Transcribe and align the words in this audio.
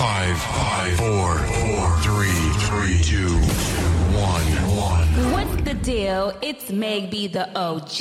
Five, 0.00 0.38
five, 0.38 0.96
four, 0.96 1.36
four, 1.36 1.98
three, 1.98 2.52
three, 2.64 3.02
two, 3.02 3.36
one, 4.16 4.46
one. 4.74 5.30
What's 5.30 5.62
the 5.62 5.74
deal? 5.74 6.32
It's 6.40 6.70
Meg 6.70 7.10
B, 7.10 7.26
the 7.26 7.54
OG. 7.54 8.00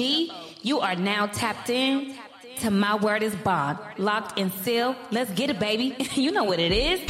You 0.61 0.79
are 0.79 0.95
now 0.95 1.25
tapped 1.25 1.69
in 1.69 2.15
to 2.59 2.71
My 2.71 2.95
Word 2.95 3.21
is 3.21 3.35
Bond. 3.35 3.79
Locked 3.97 4.39
and 4.39 4.49
sealed. 4.63 4.95
Let's 5.11 5.29
get 5.31 5.49
it, 5.49 5.59
baby. 5.59 5.93
you 6.13 6.31
know 6.31 6.45
what 6.45 6.59
it 6.61 6.71
is. 6.71 7.01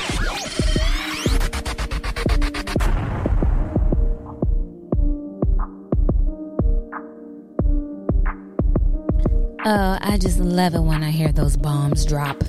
Oh, 9.66 9.98
I 10.02 10.18
just 10.20 10.40
love 10.40 10.74
it 10.74 10.82
when 10.82 11.04
I 11.04 11.12
hear 11.12 11.32
those 11.32 11.56
bombs 11.58 12.08
drop. 12.08 12.44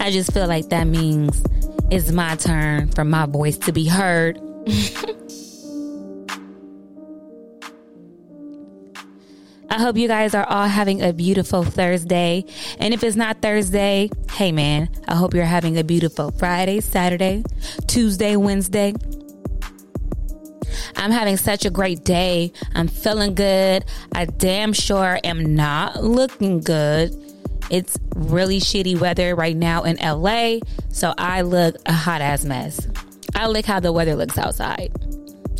I 0.00 0.10
just 0.10 0.32
feel 0.32 0.46
like 0.46 0.68
that 0.68 0.86
means 0.86 1.42
it's 1.90 2.10
my 2.10 2.36
turn 2.36 2.88
for 2.88 3.04
my 3.04 3.24
voice 3.26 3.56
to 3.58 3.72
be 3.72 3.86
heard. 3.86 4.38
I 9.70 9.78
hope 9.78 9.96
you 9.96 10.06
guys 10.06 10.34
are 10.34 10.44
all 10.44 10.66
having 10.66 11.00
a 11.00 11.14
beautiful 11.14 11.64
Thursday. 11.64 12.44
And 12.78 12.92
if 12.92 13.02
it's 13.02 13.16
not 13.16 13.40
Thursday, 13.40 14.10
hey 14.32 14.52
man, 14.52 14.90
I 15.08 15.14
hope 15.14 15.32
you're 15.32 15.46
having 15.46 15.78
a 15.78 15.84
beautiful 15.84 16.30
Friday, 16.32 16.80
Saturday, 16.80 17.42
Tuesday, 17.86 18.36
Wednesday. 18.36 18.92
I'm 20.96 21.10
having 21.10 21.36
such 21.36 21.64
a 21.64 21.70
great 21.70 22.04
day. 22.04 22.52
I'm 22.74 22.88
feeling 22.88 23.34
good. 23.34 23.84
I 24.14 24.26
damn 24.26 24.72
sure 24.72 25.18
am 25.24 25.54
not 25.54 26.02
looking 26.02 26.60
good. 26.60 27.14
It's 27.70 27.98
really 28.14 28.60
shitty 28.60 28.98
weather 29.00 29.34
right 29.34 29.56
now 29.56 29.84
in 29.84 29.96
LA, 29.96 30.58
so 30.90 31.14
I 31.16 31.42
look 31.42 31.76
a 31.86 31.92
hot 31.92 32.20
ass 32.20 32.44
mess. 32.44 32.86
I 33.34 33.46
like 33.46 33.64
how 33.64 33.80
the 33.80 33.92
weather 33.92 34.14
looks 34.14 34.36
outside. 34.36 34.92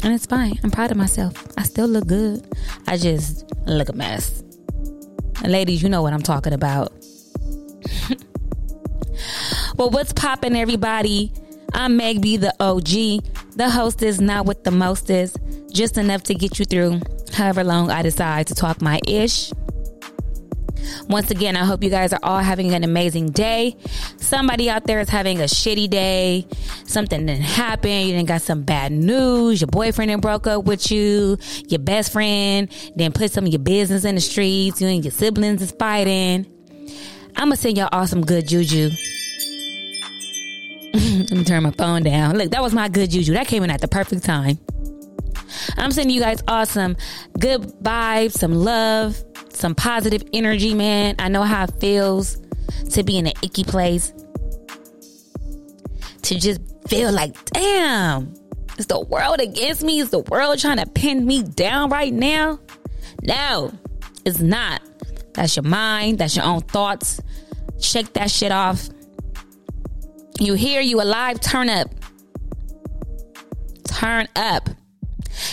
And 0.05 0.12
it's 0.12 0.27
fine. 0.27 0.58
I'm 0.62 0.70
proud 0.70 0.90
of 0.90 0.96
myself. 0.96 1.46
I 1.56 1.62
still 1.62 1.86
look 1.86 2.06
good. 2.06 2.46
I 2.86 2.96
just 2.96 3.44
look 3.66 3.88
a 3.88 3.92
mess. 3.92 4.42
And 5.42 5.52
ladies, 5.52 5.83
you 5.83 5.88
know 5.88 6.02
what 6.02 6.12
I'm 6.12 6.22
talking 6.22 6.52
about. 6.52 6.92
well, 9.77 9.90
what's 9.90 10.12
popping, 10.12 10.56
everybody? 10.56 11.33
I'm 11.72 11.96
Meg 11.96 12.20
B, 12.20 12.36
the 12.36 12.55
OG. 12.60 13.24
The 13.55 13.69
host 13.69 14.03
is 14.03 14.20
not 14.20 14.47
what 14.47 14.64
the 14.64 14.70
most 14.70 15.11
is, 15.11 15.36
just 15.70 15.98
enough 15.98 16.22
to 16.25 16.34
get 16.34 16.58
you 16.58 16.64
through 16.64 17.00
however 17.34 17.62
long 17.64 17.91
I 17.91 18.03
decide 18.03 18.47
to 18.47 18.55
talk 18.55 18.81
my 18.81 19.00
ish. 19.06 19.53
Once 21.08 21.31
again, 21.31 21.56
I 21.56 21.64
hope 21.64 21.84
you 21.84 21.91
guys 21.91 22.12
are 22.12 22.19
all 22.23 22.39
having 22.39 22.75
an 22.75 22.83
amazing 22.83 23.30
day. 23.30 23.77
Somebody 24.17 24.70
out 24.70 24.84
there 24.84 25.00
is 25.00 25.08
having 25.08 25.41
a 25.41 25.45
shitty 25.45 25.89
day. 25.91 26.47
Something 26.86 27.27
didn't 27.27 27.42
happen. 27.42 27.91
You 27.91 28.12
didn't 28.12 28.28
got 28.28 28.42
some 28.42 28.62
bad 28.62 28.91
news. 28.92 29.61
Your 29.61 29.69
boyfriend 29.69 30.11
didn't 30.11 30.23
broke 30.23 30.47
up 30.47 30.64
with 30.64 30.91
you. 30.91 31.36
Your 31.69 31.78
best 31.78 32.12
friend 32.12 32.69
didn't 32.97 33.14
put 33.14 33.33
some 33.33 33.45
of 33.45 33.53
your 33.53 33.61
business 33.61 34.05
in 34.05 34.14
the 34.14 34.20
streets. 34.20 34.80
You 34.80 34.89
and 34.89 35.05
your 35.05 35.12
siblings 35.12 35.62
is 35.62 35.73
fighting. 35.73 36.47
I'm 37.36 37.48
gonna 37.48 37.56
send 37.56 37.77
y'all 37.77 37.89
all 37.92 38.06
some 38.06 38.23
good 38.25 38.48
juju. 38.48 38.91
Turn 41.44 41.62
my 41.62 41.70
phone 41.72 42.02
down. 42.02 42.38
Look, 42.38 42.50
that 42.50 42.62
was 42.62 42.72
my 42.72 42.88
good 42.88 43.10
juju. 43.10 43.32
That 43.34 43.46
came 43.46 43.62
in 43.62 43.70
at 43.70 43.80
the 43.80 43.88
perfect 43.88 44.24
time. 44.24 44.58
I'm 45.76 45.90
sending 45.92 46.14
you 46.14 46.20
guys 46.20 46.42
awesome 46.48 46.96
good 47.38 47.62
vibes, 47.82 48.32
some 48.32 48.54
love, 48.54 49.22
some 49.50 49.74
positive 49.74 50.22
energy, 50.32 50.74
man. 50.74 51.16
I 51.18 51.28
know 51.28 51.42
how 51.42 51.64
it 51.64 51.74
feels 51.80 52.38
to 52.90 53.02
be 53.02 53.18
in 53.18 53.26
an 53.26 53.34
icky 53.42 53.64
place. 53.64 54.12
To 56.22 56.38
just 56.38 56.60
feel 56.89 57.12
like, 57.12 57.44
damn, 57.46 58.33
is 58.78 58.86
the 58.86 59.00
world 59.00 59.40
against 59.40 59.83
me? 59.83 60.00
Is 60.00 60.11
the 60.11 60.20
world 60.20 60.58
trying 60.58 60.78
to 60.78 60.86
pin 60.86 61.27
me 61.27 61.42
down 61.42 61.90
right 61.90 62.12
now? 62.12 62.61
No, 63.22 63.72
it's 64.24 64.40
not. 64.40 64.80
That's 65.34 65.56
your 65.56 65.64
mind, 65.64 66.18
that's 66.18 66.36
your 66.36 66.44
own 66.44 66.61
thoughts. 66.61 67.20
Shake 67.80 68.12
that 68.12 68.30
shit 68.30 68.52
off. 68.52 68.88
You 70.42 70.55
hear 70.55 70.80
you 70.80 71.01
alive, 71.01 71.39
turn 71.39 71.69
up. 71.69 71.89
Turn 73.85 74.27
up. 74.35 74.69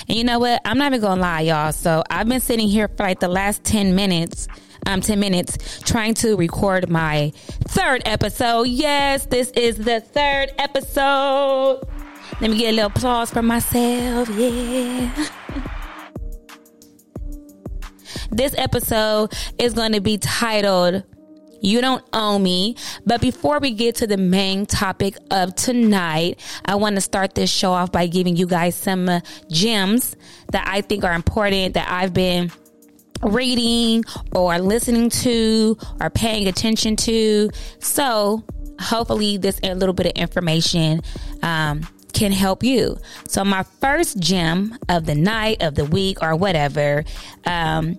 And 0.07 0.17
you 0.17 0.23
know 0.23 0.39
what? 0.39 0.61
I'm 0.65 0.79
not 0.79 0.87
even 0.87 1.01
gonna 1.01 1.21
lie, 1.21 1.41
y'all. 1.41 1.71
So 1.73 2.01
I've 2.09 2.27
been 2.27 2.39
sitting 2.39 2.67
here 2.67 2.87
for 2.87 3.03
like 3.03 3.19
the 3.19 3.27
last 3.27 3.63
10 3.63 3.93
minutes, 3.93 4.47
um, 4.87 5.01
10 5.01 5.19
minutes 5.19 5.79
trying 5.81 6.15
to 6.15 6.35
record 6.35 6.89
my 6.89 7.31
third 7.65 8.01
episode. 8.05 8.63
Yes, 8.63 9.27
this 9.27 9.51
is 9.51 9.77
the 9.77 10.01
third 10.01 10.53
episode. 10.57 11.87
Let 12.41 12.49
me 12.49 12.57
get 12.57 12.69
a 12.69 12.75
little 12.75 12.89
applause 12.89 13.29
for 13.29 13.43
myself. 13.43 14.27
Yeah. 14.29 15.13
this 18.31 18.55
episode 18.57 19.33
is 19.59 19.75
going 19.75 19.91
to 19.91 20.01
be 20.01 20.17
titled 20.17 21.03
you 21.61 21.81
don't 21.81 22.03
owe 22.13 22.39
me. 22.39 22.75
But 23.05 23.21
before 23.21 23.59
we 23.59 23.71
get 23.71 23.95
to 23.95 24.07
the 24.07 24.17
main 24.17 24.65
topic 24.65 25.17
of 25.31 25.55
tonight, 25.55 26.39
I 26.65 26.75
want 26.75 26.95
to 26.95 27.01
start 27.01 27.35
this 27.35 27.49
show 27.49 27.71
off 27.71 27.91
by 27.91 28.07
giving 28.07 28.35
you 28.35 28.47
guys 28.47 28.75
some 28.75 29.09
uh, 29.09 29.19
gems 29.49 30.15
that 30.51 30.67
I 30.67 30.81
think 30.81 31.03
are 31.03 31.13
important 31.13 31.73
that 31.75 31.89
I've 31.89 32.13
been 32.13 32.51
reading 33.21 34.03
or 34.31 34.59
listening 34.59 35.09
to 35.09 35.77
or 35.99 36.09
paying 36.09 36.47
attention 36.47 36.95
to. 36.95 37.49
So 37.79 38.43
hopefully 38.79 39.37
this 39.37 39.61
little 39.61 39.93
bit 39.93 40.07
of 40.07 40.11
information, 40.13 41.01
um, 41.43 41.87
can 42.13 42.31
help 42.31 42.63
you. 42.63 42.97
So 43.27 43.45
my 43.45 43.63
first 43.81 44.19
gem 44.19 44.77
of 44.89 45.05
the 45.05 45.15
night, 45.15 45.61
of 45.61 45.75
the 45.75 45.85
week, 45.85 46.21
or 46.21 46.35
whatever, 46.35 47.03
um, 47.45 47.97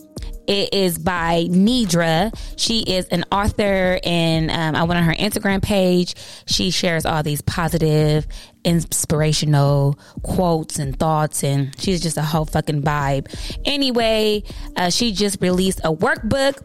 it 0.50 0.74
is 0.74 0.98
by 0.98 1.46
Nedra. 1.48 2.36
She 2.56 2.80
is 2.80 3.06
an 3.06 3.24
author, 3.30 4.00
and 4.02 4.50
um, 4.50 4.74
I 4.74 4.82
went 4.82 4.98
on 4.98 5.04
her 5.04 5.14
Instagram 5.14 5.62
page. 5.62 6.16
She 6.46 6.72
shares 6.72 7.06
all 7.06 7.22
these 7.22 7.40
positive, 7.40 8.26
inspirational 8.64 9.96
quotes 10.24 10.80
and 10.80 10.98
thoughts, 10.98 11.44
and 11.44 11.72
she's 11.80 12.00
just 12.00 12.16
a 12.16 12.22
whole 12.22 12.46
fucking 12.46 12.82
vibe. 12.82 13.28
Anyway, 13.64 14.42
uh, 14.74 14.90
she 14.90 15.12
just 15.12 15.40
released 15.40 15.80
a 15.84 15.94
workbook 15.94 16.60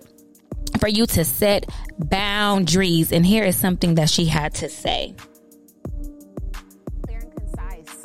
for 0.79 0.87
you 0.87 1.05
to 1.05 1.23
set 1.23 1.69
boundaries, 1.99 3.11
and 3.11 3.23
here 3.23 3.43
is 3.43 3.55
something 3.55 3.95
that 3.95 4.09
she 4.09 4.25
had 4.25 4.55
to 4.55 4.67
say 4.67 5.13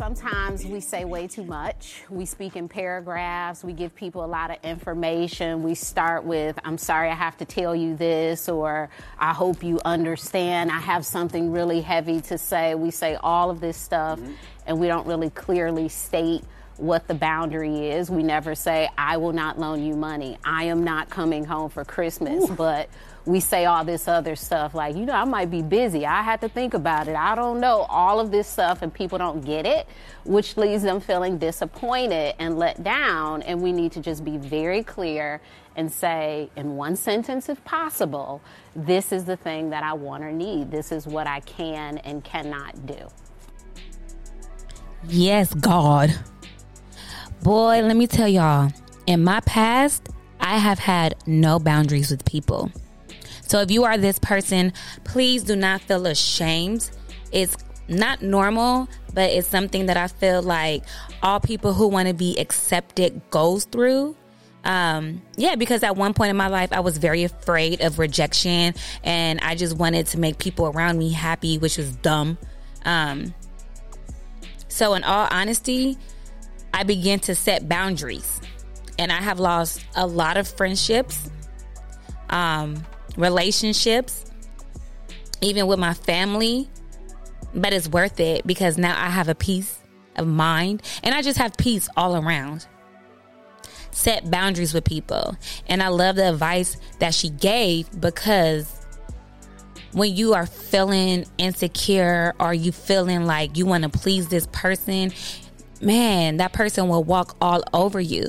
sometimes 0.00 0.64
we 0.64 0.80
say 0.80 1.04
way 1.04 1.26
too 1.26 1.44
much. 1.44 2.04
We 2.08 2.24
speak 2.24 2.56
in 2.56 2.70
paragraphs. 2.70 3.62
We 3.62 3.74
give 3.74 3.94
people 3.94 4.24
a 4.24 4.26
lot 4.26 4.50
of 4.50 4.56
information. 4.64 5.62
We 5.62 5.74
start 5.74 6.24
with, 6.24 6.58
I'm 6.64 6.78
sorry 6.78 7.10
I 7.10 7.14
have 7.14 7.36
to 7.36 7.44
tell 7.44 7.76
you 7.76 7.94
this, 7.96 8.48
or 8.48 8.88
I 9.18 9.34
hope 9.34 9.62
you 9.62 9.78
understand. 9.84 10.70
I 10.70 10.78
have 10.78 11.04
something 11.04 11.52
really 11.52 11.82
heavy 11.82 12.22
to 12.22 12.38
say. 12.38 12.74
We 12.74 12.90
say 12.90 13.16
all 13.16 13.50
of 13.50 13.60
this 13.60 13.76
stuff, 13.76 14.18
mm-hmm. 14.18 14.32
and 14.66 14.80
we 14.80 14.86
don't 14.86 15.06
really 15.06 15.28
clearly 15.28 15.90
state 15.90 16.44
what 16.78 17.06
the 17.06 17.14
boundary 17.14 17.90
is. 17.90 18.10
We 18.10 18.22
never 18.22 18.54
say, 18.54 18.88
I 18.96 19.18
will 19.18 19.34
not 19.34 19.58
loan 19.58 19.82
you 19.82 19.96
money. 19.96 20.38
I 20.42 20.64
am 20.64 20.82
not 20.82 21.10
coming 21.10 21.44
home 21.44 21.68
for 21.68 21.84
Christmas. 21.84 22.48
Ooh. 22.48 22.54
But 22.54 22.88
we 23.26 23.40
say 23.40 23.66
all 23.66 23.84
this 23.84 24.08
other 24.08 24.34
stuff 24.34 24.74
like, 24.74 24.96
you 24.96 25.04
know, 25.04 25.12
I 25.12 25.24
might 25.24 25.50
be 25.50 25.62
busy. 25.62 26.06
I 26.06 26.22
had 26.22 26.40
to 26.40 26.48
think 26.48 26.74
about 26.74 27.06
it. 27.06 27.14
I 27.14 27.34
don't 27.34 27.60
know. 27.60 27.86
All 27.88 28.18
of 28.18 28.30
this 28.30 28.48
stuff, 28.48 28.82
and 28.82 28.92
people 28.92 29.18
don't 29.18 29.44
get 29.44 29.66
it, 29.66 29.86
which 30.24 30.56
leaves 30.56 30.82
them 30.82 31.00
feeling 31.00 31.38
disappointed 31.38 32.34
and 32.38 32.58
let 32.58 32.82
down. 32.82 33.42
And 33.42 33.60
we 33.60 33.72
need 33.72 33.92
to 33.92 34.00
just 34.00 34.24
be 34.24 34.36
very 34.38 34.82
clear 34.82 35.40
and 35.76 35.92
say, 35.92 36.50
in 36.56 36.76
one 36.76 36.96
sentence, 36.96 37.48
if 37.48 37.62
possible, 37.64 38.40
this 38.74 39.12
is 39.12 39.24
the 39.24 39.36
thing 39.36 39.70
that 39.70 39.82
I 39.82 39.92
want 39.92 40.24
or 40.24 40.32
need. 40.32 40.70
This 40.70 40.90
is 40.90 41.06
what 41.06 41.26
I 41.26 41.40
can 41.40 41.98
and 41.98 42.24
cannot 42.24 42.86
do. 42.86 43.08
Yes, 45.06 45.54
God. 45.54 46.14
Boy, 47.42 47.80
let 47.82 47.96
me 47.96 48.06
tell 48.06 48.28
y'all, 48.28 48.70
in 49.06 49.24
my 49.24 49.40
past, 49.40 50.08
I 50.40 50.58
have 50.58 50.78
had 50.78 51.14
no 51.26 51.58
boundaries 51.58 52.10
with 52.10 52.24
people. 52.24 52.70
So 53.50 53.60
if 53.62 53.72
you 53.72 53.82
are 53.82 53.98
this 53.98 54.20
person, 54.20 54.72
please 55.02 55.42
do 55.42 55.56
not 55.56 55.80
feel 55.80 56.06
ashamed. 56.06 56.88
It's 57.32 57.56
not 57.88 58.22
normal, 58.22 58.88
but 59.12 59.28
it's 59.30 59.48
something 59.48 59.86
that 59.86 59.96
I 59.96 60.06
feel 60.06 60.40
like 60.40 60.84
all 61.20 61.40
people 61.40 61.72
who 61.72 61.88
want 61.88 62.06
to 62.06 62.14
be 62.14 62.38
accepted 62.38 63.20
goes 63.30 63.64
through. 63.64 64.14
Um, 64.62 65.20
yeah, 65.36 65.56
because 65.56 65.82
at 65.82 65.96
one 65.96 66.14
point 66.14 66.30
in 66.30 66.36
my 66.36 66.46
life, 66.46 66.72
I 66.72 66.78
was 66.78 66.98
very 66.98 67.24
afraid 67.24 67.80
of 67.80 67.98
rejection 67.98 68.72
and 69.02 69.40
I 69.40 69.56
just 69.56 69.76
wanted 69.76 70.06
to 70.08 70.20
make 70.20 70.38
people 70.38 70.68
around 70.68 70.98
me 70.98 71.10
happy, 71.10 71.58
which 71.58 71.76
was 71.76 71.90
dumb. 71.96 72.38
Um, 72.84 73.34
so 74.68 74.94
in 74.94 75.02
all 75.02 75.26
honesty, 75.28 75.98
I 76.72 76.84
began 76.84 77.18
to 77.20 77.34
set 77.34 77.68
boundaries 77.68 78.40
and 78.96 79.10
I 79.10 79.20
have 79.20 79.40
lost 79.40 79.84
a 79.96 80.06
lot 80.06 80.36
of 80.36 80.46
friendships. 80.46 81.28
Um, 82.28 82.84
relationships, 83.20 84.24
even 85.40 85.66
with 85.66 85.78
my 85.78 85.94
family. 85.94 86.68
But 87.54 87.72
it's 87.72 87.88
worth 87.88 88.20
it 88.20 88.46
because 88.46 88.78
now 88.78 88.94
I 88.96 89.10
have 89.10 89.28
a 89.28 89.34
peace 89.34 89.78
of 90.16 90.26
mind 90.26 90.82
and 91.02 91.14
I 91.14 91.22
just 91.22 91.38
have 91.38 91.56
peace 91.56 91.88
all 91.96 92.16
around. 92.16 92.66
Set 93.90 94.30
boundaries 94.30 94.72
with 94.72 94.84
people. 94.84 95.36
And 95.66 95.82
I 95.82 95.88
love 95.88 96.16
the 96.16 96.28
advice 96.28 96.76
that 97.00 97.12
she 97.12 97.28
gave 97.28 97.90
because 98.00 98.80
when 99.92 100.14
you 100.14 100.34
are 100.34 100.46
feeling 100.46 101.24
insecure 101.38 102.34
or 102.38 102.54
you 102.54 102.72
feeling 102.72 103.26
like 103.26 103.56
you 103.56 103.66
want 103.66 103.82
to 103.82 103.88
please 103.88 104.28
this 104.28 104.46
person, 104.52 105.12
man, 105.80 106.36
that 106.36 106.52
person 106.52 106.88
will 106.88 107.04
walk 107.04 107.36
all 107.40 107.62
over 107.72 108.00
you. 108.00 108.28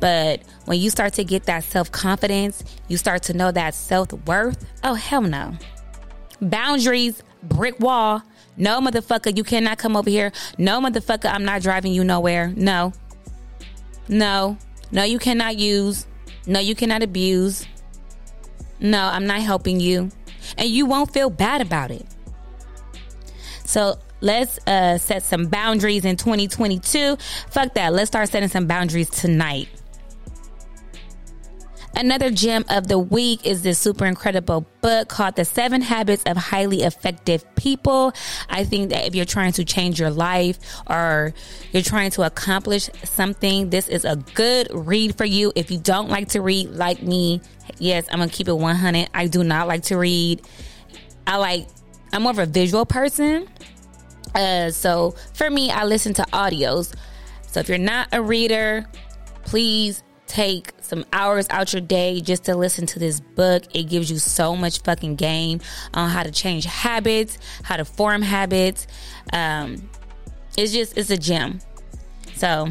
But 0.00 0.42
when 0.66 0.78
you 0.80 0.90
start 0.90 1.14
to 1.14 1.24
get 1.24 1.44
that 1.44 1.64
self 1.64 1.90
confidence, 1.90 2.62
you 2.88 2.96
start 2.96 3.22
to 3.24 3.32
know 3.32 3.50
that 3.52 3.74
self 3.74 4.12
worth. 4.26 4.64
Oh, 4.84 4.94
hell 4.94 5.22
no. 5.22 5.54
Boundaries, 6.40 7.22
brick 7.42 7.78
wall. 7.80 8.22
No, 8.56 8.80
motherfucker, 8.80 9.36
you 9.36 9.44
cannot 9.44 9.78
come 9.78 9.96
over 9.96 10.10
here. 10.10 10.32
No, 10.56 10.80
motherfucker, 10.80 11.32
I'm 11.32 11.44
not 11.44 11.62
driving 11.62 11.92
you 11.92 12.04
nowhere. 12.04 12.52
No. 12.56 12.92
No. 14.08 14.58
No, 14.90 15.04
you 15.04 15.18
cannot 15.18 15.58
use. 15.58 16.06
No, 16.46 16.58
you 16.58 16.74
cannot 16.74 17.02
abuse. 17.02 17.66
No, 18.80 19.04
I'm 19.04 19.26
not 19.26 19.40
helping 19.40 19.80
you 19.80 20.10
and 20.56 20.68
you 20.68 20.86
won't 20.86 21.12
feel 21.12 21.30
bad 21.30 21.60
about 21.60 21.90
it. 21.90 22.06
So 23.64 23.98
let's 24.20 24.58
uh, 24.66 24.98
set 24.98 25.22
some 25.22 25.46
boundaries 25.46 26.04
in 26.04 26.16
2022. 26.16 27.16
Fuck 27.50 27.74
that. 27.74 27.92
Let's 27.92 28.08
start 28.08 28.28
setting 28.30 28.48
some 28.48 28.66
boundaries 28.66 29.10
tonight. 29.10 29.68
Another 31.98 32.30
gem 32.30 32.64
of 32.70 32.86
the 32.86 32.96
week 32.96 33.44
is 33.44 33.62
this 33.62 33.76
super 33.76 34.06
incredible 34.06 34.64
book 34.82 35.08
called 35.08 35.34
The 35.34 35.44
Seven 35.44 35.82
Habits 35.82 36.22
of 36.26 36.36
Highly 36.36 36.84
Effective 36.84 37.44
People. 37.56 38.12
I 38.48 38.62
think 38.62 38.90
that 38.90 39.04
if 39.08 39.16
you're 39.16 39.24
trying 39.24 39.50
to 39.54 39.64
change 39.64 39.98
your 39.98 40.10
life 40.10 40.60
or 40.86 41.34
you're 41.72 41.82
trying 41.82 42.12
to 42.12 42.22
accomplish 42.22 42.88
something, 43.02 43.70
this 43.70 43.88
is 43.88 44.04
a 44.04 44.14
good 44.34 44.68
read 44.72 45.18
for 45.18 45.24
you. 45.24 45.50
If 45.56 45.72
you 45.72 45.78
don't 45.78 46.08
like 46.08 46.28
to 46.28 46.40
read 46.40 46.70
like 46.70 47.02
me, 47.02 47.40
yes, 47.78 48.06
I'm 48.12 48.18
going 48.18 48.30
to 48.30 48.34
keep 48.34 48.46
it 48.46 48.52
100. 48.52 49.08
I 49.12 49.26
do 49.26 49.42
not 49.42 49.66
like 49.66 49.82
to 49.84 49.98
read. 49.98 50.42
I 51.26 51.38
like, 51.38 51.66
I'm 52.12 52.22
more 52.22 52.30
of 52.30 52.38
a 52.38 52.46
visual 52.46 52.86
person. 52.86 53.48
Uh, 54.36 54.70
so 54.70 55.16
for 55.34 55.50
me, 55.50 55.72
I 55.72 55.82
listen 55.82 56.14
to 56.14 56.22
audios. 56.32 56.94
So 57.48 57.58
if 57.58 57.68
you're 57.68 57.76
not 57.76 58.06
a 58.12 58.22
reader, 58.22 58.86
please 59.42 60.04
take 60.28 60.77
some 60.88 61.04
hours 61.12 61.46
out 61.50 61.72
your 61.72 61.82
day 61.82 62.20
just 62.20 62.44
to 62.44 62.56
listen 62.56 62.86
to 62.86 62.98
this 62.98 63.20
book. 63.20 63.64
It 63.74 63.84
gives 63.84 64.10
you 64.10 64.18
so 64.18 64.56
much 64.56 64.82
fucking 64.82 65.16
game 65.16 65.60
on 65.94 66.10
how 66.10 66.22
to 66.22 66.30
change 66.30 66.64
habits, 66.64 67.38
how 67.62 67.76
to 67.76 67.84
form 67.84 68.22
habits. 68.22 68.86
Um, 69.32 69.88
it's 70.56 70.72
just, 70.72 70.96
it's 70.96 71.10
a 71.10 71.18
gem. 71.18 71.60
So 72.34 72.68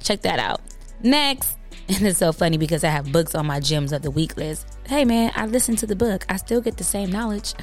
check 0.00 0.22
that 0.22 0.38
out. 0.38 0.60
Next, 1.02 1.56
and 1.88 2.06
it's 2.06 2.18
so 2.18 2.32
funny 2.32 2.56
because 2.56 2.84
I 2.84 2.88
have 2.88 3.12
books 3.12 3.34
on 3.34 3.46
my 3.46 3.60
gems 3.60 3.92
of 3.92 4.02
the 4.02 4.10
week 4.10 4.36
list. 4.36 4.66
Hey 4.86 5.04
man, 5.04 5.32
I 5.34 5.46
listened 5.46 5.78
to 5.78 5.86
the 5.86 5.96
book. 5.96 6.24
I 6.28 6.36
still 6.36 6.60
get 6.60 6.76
the 6.76 6.84
same 6.84 7.10
knowledge. 7.10 7.54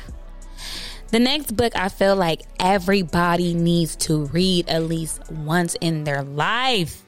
The 1.09 1.19
next 1.19 1.55
book 1.55 1.73
I 1.75 1.89
feel 1.89 2.15
like 2.15 2.41
everybody 2.59 3.53
needs 3.53 3.95
to 3.97 4.25
read 4.25 4.67
at 4.67 4.83
least 4.83 5.21
once 5.31 5.75
in 5.79 6.05
their 6.05 6.23
life. 6.23 7.05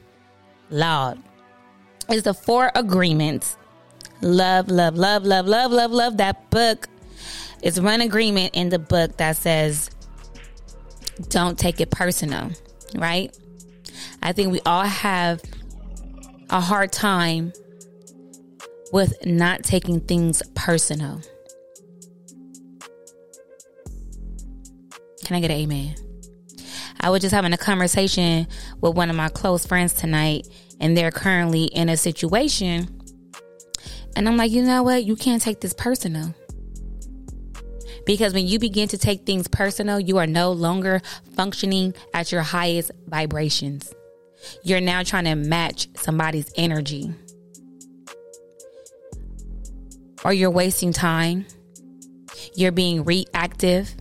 Lord, 0.70 1.18
is 2.10 2.22
the 2.22 2.34
Four 2.34 2.70
Agreements. 2.74 3.56
Love, 4.22 4.68
love, 4.68 4.96
love, 4.96 5.24
love, 5.24 5.46
love, 5.46 5.72
love, 5.72 5.90
love 5.90 6.16
that 6.18 6.50
book. 6.50 6.88
It's 7.62 7.78
one 7.78 8.00
agreement 8.00 8.54
in 8.54 8.68
the 8.68 8.78
book 8.78 9.16
that 9.18 9.36
says, 9.36 9.90
don't 11.28 11.58
take 11.58 11.80
it 11.80 11.90
personal, 11.90 12.50
right? 12.96 13.36
I 14.22 14.32
think 14.32 14.52
we 14.52 14.60
all 14.66 14.84
have 14.84 15.42
a 16.50 16.60
hard 16.60 16.92
time 16.92 17.52
with 18.92 19.14
not 19.24 19.64
taking 19.64 20.00
things 20.00 20.42
personal. 20.54 21.20
Can 25.24 25.36
I 25.36 25.40
get 25.40 25.50
an 25.50 25.56
amen? 25.56 25.96
I 27.00 27.10
was 27.10 27.20
just 27.20 27.34
having 27.34 27.52
a 27.52 27.58
conversation 27.58 28.46
with 28.80 28.94
one 28.94 29.10
of 29.10 29.16
my 29.16 29.28
close 29.28 29.66
friends 29.66 29.92
tonight, 29.92 30.48
and 30.80 30.96
they're 30.96 31.10
currently 31.10 31.64
in 31.64 31.88
a 31.88 31.96
situation. 31.96 33.00
And 34.14 34.28
I'm 34.28 34.36
like, 34.36 34.50
you 34.50 34.62
know 34.62 34.82
what? 34.82 35.04
You 35.04 35.16
can't 35.16 35.42
take 35.42 35.60
this 35.60 35.74
personal. 35.74 36.34
Because 38.06 38.32
when 38.32 38.46
you 38.46 38.58
begin 38.58 38.88
to 38.88 38.98
take 38.98 39.26
things 39.26 39.48
personal, 39.48 39.98
you 39.98 40.18
are 40.18 40.26
no 40.26 40.52
longer 40.52 41.02
functioning 41.34 41.92
at 42.14 42.30
your 42.30 42.42
highest 42.42 42.92
vibrations. 43.08 43.92
You're 44.62 44.80
now 44.80 45.02
trying 45.02 45.24
to 45.24 45.34
match 45.34 45.88
somebody's 45.96 46.50
energy. 46.56 47.12
Or 50.24 50.32
you're 50.32 50.50
wasting 50.50 50.92
time. 50.92 51.46
You're 52.54 52.72
being 52.72 53.04
reactive. 53.04 53.94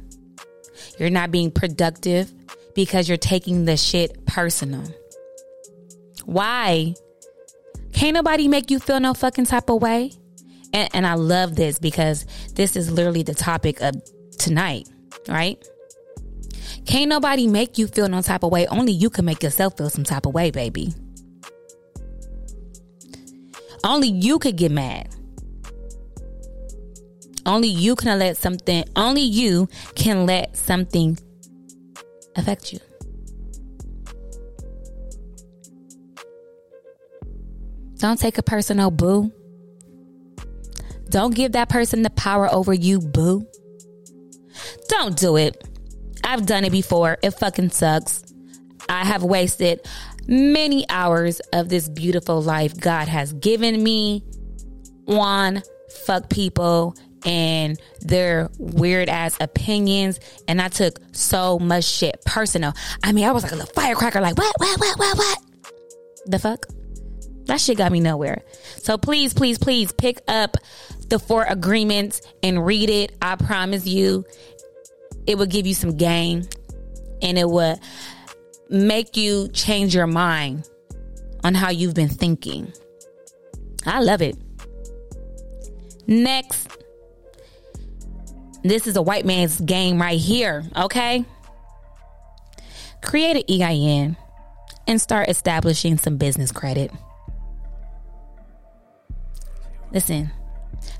You're 0.99 1.09
not 1.09 1.31
being 1.31 1.51
productive 1.51 2.31
because 2.73 3.09
you're 3.09 3.17
taking 3.17 3.65
the 3.65 3.75
shit 3.75 4.25
personal. 4.25 4.83
Why? 6.25 6.95
Can't 7.93 8.13
nobody 8.13 8.47
make 8.47 8.69
you 8.69 8.79
feel 8.79 8.99
no 8.99 9.13
fucking 9.13 9.45
type 9.45 9.69
of 9.69 9.81
way? 9.81 10.11
And, 10.73 10.89
and 10.93 11.07
I 11.07 11.13
love 11.13 11.55
this 11.55 11.79
because 11.79 12.25
this 12.53 12.75
is 12.75 12.91
literally 12.91 13.23
the 13.23 13.33
topic 13.33 13.81
of 13.81 13.95
tonight, 14.37 14.89
right? 15.29 15.63
Can't 16.85 17.09
nobody 17.09 17.47
make 17.47 17.77
you 17.77 17.87
feel 17.87 18.07
no 18.09 18.21
type 18.21 18.43
of 18.43 18.51
way. 18.51 18.67
Only 18.67 18.91
you 18.91 19.09
can 19.09 19.25
make 19.25 19.41
yourself 19.41 19.77
feel 19.77 19.89
some 19.89 20.03
type 20.03 20.25
of 20.25 20.33
way, 20.33 20.51
baby. 20.51 20.93
Only 23.83 24.09
you 24.09 24.39
could 24.39 24.55
get 24.55 24.71
mad. 24.71 25.15
Only 27.45 27.67
you 27.67 27.95
can 27.95 28.17
let 28.17 28.37
something, 28.37 28.83
only 28.95 29.21
you 29.21 29.69
can 29.95 30.25
let 30.25 30.57
something 30.57 31.17
affect 32.35 32.73
you. 32.73 32.79
Don't 38.05 38.19
take 38.19 38.37
a 38.37 38.43
personal 38.43 38.91
boo. 38.91 39.33
Don't 41.09 41.33
give 41.33 41.53
that 41.53 41.69
person 41.69 42.03
the 42.03 42.11
power 42.11 42.47
over 42.53 42.71
you, 42.71 42.99
boo. 42.99 43.47
Don't 44.89 45.17
do 45.17 45.37
it. 45.37 45.67
I've 46.23 46.45
done 46.45 46.65
it 46.65 46.71
before. 46.71 47.17
It 47.23 47.31
fucking 47.31 47.71
sucks. 47.71 48.23
I 48.87 49.05
have 49.05 49.23
wasted 49.23 49.79
many 50.27 50.87
hours 50.87 51.39
of 51.51 51.69
this 51.69 51.89
beautiful 51.89 52.43
life 52.43 52.79
God 52.79 53.07
has 53.07 53.33
given 53.33 53.81
me 53.81 54.23
on 55.07 55.63
fuck 56.05 56.29
people 56.29 56.95
and 57.25 57.81
their 58.01 58.51
weird 58.59 59.09
ass 59.09 59.35
opinions. 59.39 60.19
And 60.47 60.61
I 60.61 60.67
took 60.67 60.99
so 61.11 61.57
much 61.57 61.85
shit 61.85 62.21
personal. 62.23 62.73
I 63.01 63.13
mean, 63.13 63.25
I 63.25 63.31
was 63.31 63.41
like 63.41 63.51
a 63.51 63.55
little 63.55 63.73
firecracker, 63.73 64.21
like, 64.21 64.37
what, 64.37 64.53
what, 64.59 64.79
what, 64.79 64.99
what, 64.99 65.17
what? 65.17 65.39
The 66.27 66.37
fuck? 66.37 66.67
That 67.45 67.61
shit 67.61 67.77
got 67.77 67.91
me 67.91 67.99
nowhere. 67.99 68.43
So 68.77 68.97
please, 68.97 69.33
please, 69.33 69.57
please 69.57 69.91
pick 69.91 70.19
up 70.27 70.57
the 71.09 71.19
four 71.19 71.43
agreements 71.43 72.21
and 72.41 72.65
read 72.65 72.89
it. 72.89 73.15
I 73.21 73.35
promise 73.35 73.85
you, 73.85 74.25
it 75.27 75.37
will 75.37 75.45
give 75.45 75.67
you 75.67 75.73
some 75.73 75.95
game 75.97 76.47
and 77.21 77.37
it 77.37 77.49
will 77.49 77.79
make 78.69 79.15
you 79.15 79.47
change 79.49 79.93
your 79.93 80.07
mind 80.07 80.69
on 81.43 81.53
how 81.53 81.69
you've 81.69 81.93
been 81.93 82.09
thinking. 82.09 82.71
I 83.85 84.01
love 84.01 84.21
it. 84.21 84.35
Next, 86.07 86.67
this 88.63 88.87
is 88.87 88.95
a 88.95 89.01
white 89.01 89.25
man's 89.25 89.59
game 89.61 90.01
right 90.01 90.19
here, 90.19 90.63
okay? 90.75 91.25
Create 93.03 93.37
an 93.47 93.61
EIN 93.61 94.17
and 94.87 94.99
start 94.99 95.29
establishing 95.29 95.97
some 95.97 96.17
business 96.17 96.51
credit. 96.51 96.91
Listen, 99.91 100.31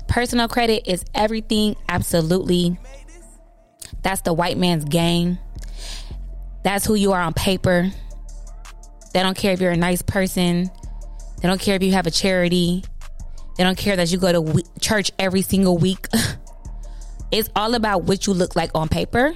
personal 0.08 0.48
credit 0.48 0.90
is 0.90 1.04
everything, 1.14 1.76
absolutely. 1.88 2.78
That's 4.02 4.22
the 4.22 4.32
white 4.32 4.56
man's 4.56 4.84
game. 4.84 5.38
That's 6.62 6.84
who 6.84 6.94
you 6.94 7.12
are 7.12 7.20
on 7.20 7.34
paper. 7.34 7.90
They 9.12 9.22
don't 9.22 9.36
care 9.36 9.52
if 9.52 9.60
you're 9.60 9.70
a 9.70 9.76
nice 9.76 10.02
person. 10.02 10.70
They 11.40 11.48
don't 11.48 11.60
care 11.60 11.76
if 11.76 11.82
you 11.82 11.92
have 11.92 12.06
a 12.06 12.10
charity. 12.10 12.84
They 13.56 13.64
don't 13.64 13.78
care 13.78 13.96
that 13.96 14.10
you 14.10 14.18
go 14.18 14.32
to 14.32 14.62
church 14.80 15.10
every 15.18 15.42
single 15.42 15.78
week. 15.78 16.06
it's 17.30 17.48
all 17.56 17.74
about 17.74 18.04
what 18.04 18.26
you 18.26 18.34
look 18.34 18.56
like 18.56 18.70
on 18.74 18.88
paper. 18.88 19.34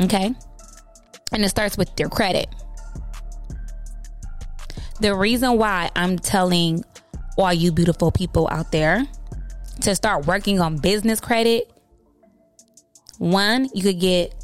Okay? 0.00 0.34
And 1.32 1.44
it 1.44 1.48
starts 1.48 1.76
with 1.76 1.90
your 1.98 2.08
credit. 2.08 2.48
The 5.00 5.14
reason 5.14 5.56
why 5.56 5.90
I'm 5.96 6.18
telling 6.18 6.84
all 7.40 7.52
you 7.52 7.72
beautiful 7.72 8.10
people 8.10 8.48
out 8.50 8.72
there 8.72 9.06
to 9.82 9.94
start 9.94 10.26
working 10.26 10.60
on 10.60 10.76
business 10.76 11.20
credit, 11.20 11.72
one, 13.18 13.68
you 13.74 13.82
could 13.82 14.00
get 14.00 14.34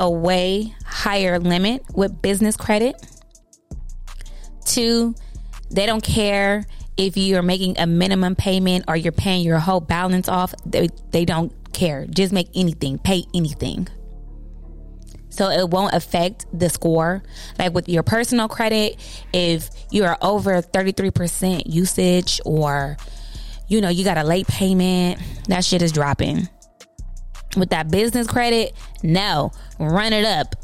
a 0.00 0.10
way 0.10 0.74
higher 0.84 1.38
limit 1.38 1.82
with 1.94 2.20
business 2.22 2.56
credit. 2.56 2.94
Two, 4.64 5.14
they 5.70 5.86
don't 5.86 6.02
care 6.02 6.64
if 6.96 7.16
you're 7.16 7.42
making 7.42 7.78
a 7.78 7.86
minimum 7.86 8.36
payment 8.36 8.84
or 8.88 8.96
you're 8.96 9.12
paying 9.12 9.44
your 9.44 9.58
whole 9.58 9.80
balance 9.80 10.28
off. 10.28 10.54
They, 10.64 10.88
they 11.10 11.24
don't 11.24 11.52
care. 11.72 12.06
Just 12.06 12.32
make 12.32 12.48
anything, 12.54 12.98
pay 12.98 13.24
anything. 13.34 13.88
So 15.34 15.50
it 15.50 15.68
won't 15.68 15.92
affect 15.94 16.46
the 16.56 16.70
score. 16.70 17.24
Like 17.58 17.74
with 17.74 17.88
your 17.88 18.04
personal 18.04 18.46
credit, 18.46 18.96
if 19.32 19.68
you 19.90 20.04
are 20.04 20.16
over 20.22 20.62
33% 20.62 21.62
usage 21.66 22.40
or, 22.44 22.96
you 23.66 23.80
know, 23.80 23.88
you 23.88 24.04
got 24.04 24.16
a 24.16 24.22
late 24.22 24.46
payment, 24.46 25.20
that 25.48 25.64
shit 25.64 25.82
is 25.82 25.90
dropping. 25.90 26.48
With 27.56 27.70
that 27.70 27.90
business 27.90 28.28
credit, 28.28 28.74
no, 29.02 29.50
run 29.80 30.12
it 30.12 30.24
up. 30.24 30.54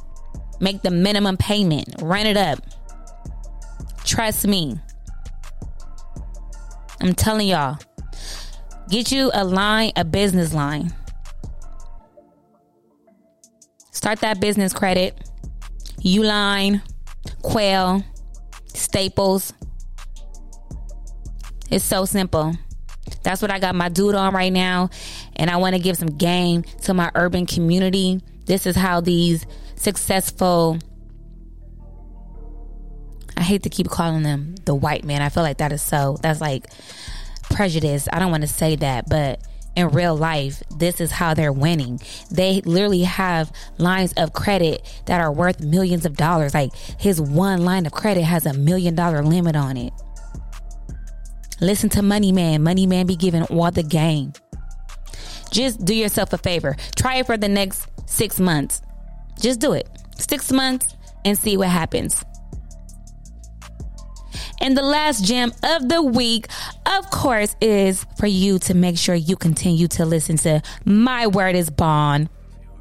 Make 0.61 0.83
the 0.83 0.93
minimum 0.93 1.37
payment, 1.37 1.89
run 2.01 2.27
it 2.27 2.37
up. 2.37 2.61
Trust 4.05 4.47
me. 4.47 4.79
I'm 7.01 7.13
telling 7.13 7.49
y'all, 7.49 7.77
get 8.89 9.11
you 9.11 9.33
a 9.35 9.43
line, 9.43 9.91
a 9.97 10.05
business 10.05 10.55
line. 10.55 10.93
Start 14.01 14.21
that 14.21 14.41
business 14.41 14.73
credit. 14.73 15.15
Uline, 15.99 16.81
Quill, 17.43 18.03
Staples. 18.69 19.53
It's 21.71 21.85
so 21.85 22.07
simple. 22.07 22.57
That's 23.23 23.43
what 23.43 23.51
I 23.51 23.59
got 23.59 23.75
my 23.75 23.91
dude 23.91 24.15
on 24.15 24.33
right 24.33 24.55
now. 24.55 24.89
And 25.37 25.51
I 25.51 25.59
want 25.59 25.77
to 25.77 25.83
give 25.83 25.99
some 25.99 26.17
game 26.17 26.63
to 26.85 26.95
my 26.95 27.11
urban 27.15 27.45
community. 27.45 28.23
This 28.47 28.65
is 28.65 28.75
how 28.75 29.03
these 29.03 29.45
successful 29.77 30.79
I 33.37 33.43
hate 33.43 33.65
to 33.65 33.69
keep 33.69 33.91
calling 33.91 34.23
them 34.23 34.55
the 34.65 34.75
white 34.75 35.05
man. 35.05 35.21
I 35.21 35.29
feel 35.29 35.43
like 35.43 35.59
that 35.59 35.73
is 35.73 35.83
so 35.83 36.17
that's 36.23 36.41
like 36.41 36.69
prejudice. 37.51 38.09
I 38.11 38.19
don't 38.19 38.31
want 38.31 38.45
to 38.45 38.49
say 38.49 38.77
that, 38.77 39.11
but 39.11 39.47
in 39.77 39.89
real 39.89 40.17
life, 40.17 40.63
this 40.77 41.01
is 41.01 41.13
how 41.13 41.35
they're 41.35 41.53
winning. 41.53 42.01
They 42.31 42.61
literally 42.63 43.03
have 43.03 43.53
lines 43.79 44.13
of 44.15 44.33
credit 44.33 44.83
that 45.07 45.21
are 45.21 45.33
worth 45.33 45.61
millions 45.61 46.05
of 46.05 46.17
dollars. 46.17 46.55
Like 46.55 46.75
his 46.75 47.21
one 47.21 47.65
line 47.65 47.87
of 47.87 47.93
credit 47.93 48.23
has 48.23 48.47
a 48.47 48.53
million 48.53 48.95
dollar 48.95 49.23
limit 49.23 49.57
on 49.57 49.77
it. 49.77 49.93
Listen 51.61 51.91
to 51.91 52.03
Money 52.03 52.33
Man. 52.33 52.63
Money 52.63 52.87
Man 52.87 53.07
be 53.07 53.17
giving 53.17 53.43
all 53.45 53.71
the 53.71 53.83
game. 53.83 54.33
Just 55.51 55.85
do 55.85 55.95
yourself 55.95 56.33
a 56.33 56.39
favor. 56.39 56.77
Try 56.97 57.17
it 57.17 57.27
for 57.27 57.37
the 57.37 57.49
next 57.49 57.89
six 58.07 58.41
months. 58.41 58.83
Just 59.41 59.61
do 59.61 59.73
it. 59.73 59.89
Six 60.17 60.53
months 60.53 60.97
and 61.25 61.37
see 61.37 61.57
what 61.57 61.69
happens. 61.69 62.25
And 64.61 64.77
the 64.77 64.83
last 64.83 65.25
gem 65.25 65.53
of 65.63 65.89
the 65.89 66.03
week, 66.03 66.47
of 66.87 67.11
course, 67.11 67.57
is 67.61 68.05
for 68.19 68.27
you 68.27 68.59
to 68.61 68.75
make 68.75 68.99
sure 68.99 69.15
you 69.15 69.37
continue 69.37 69.89
to 69.89 70.05
listen 70.05 70.37
to 70.39 70.63
My 70.85 71.27
Word 71.27 71.57
is 71.57 71.71
Bond. 71.71 72.29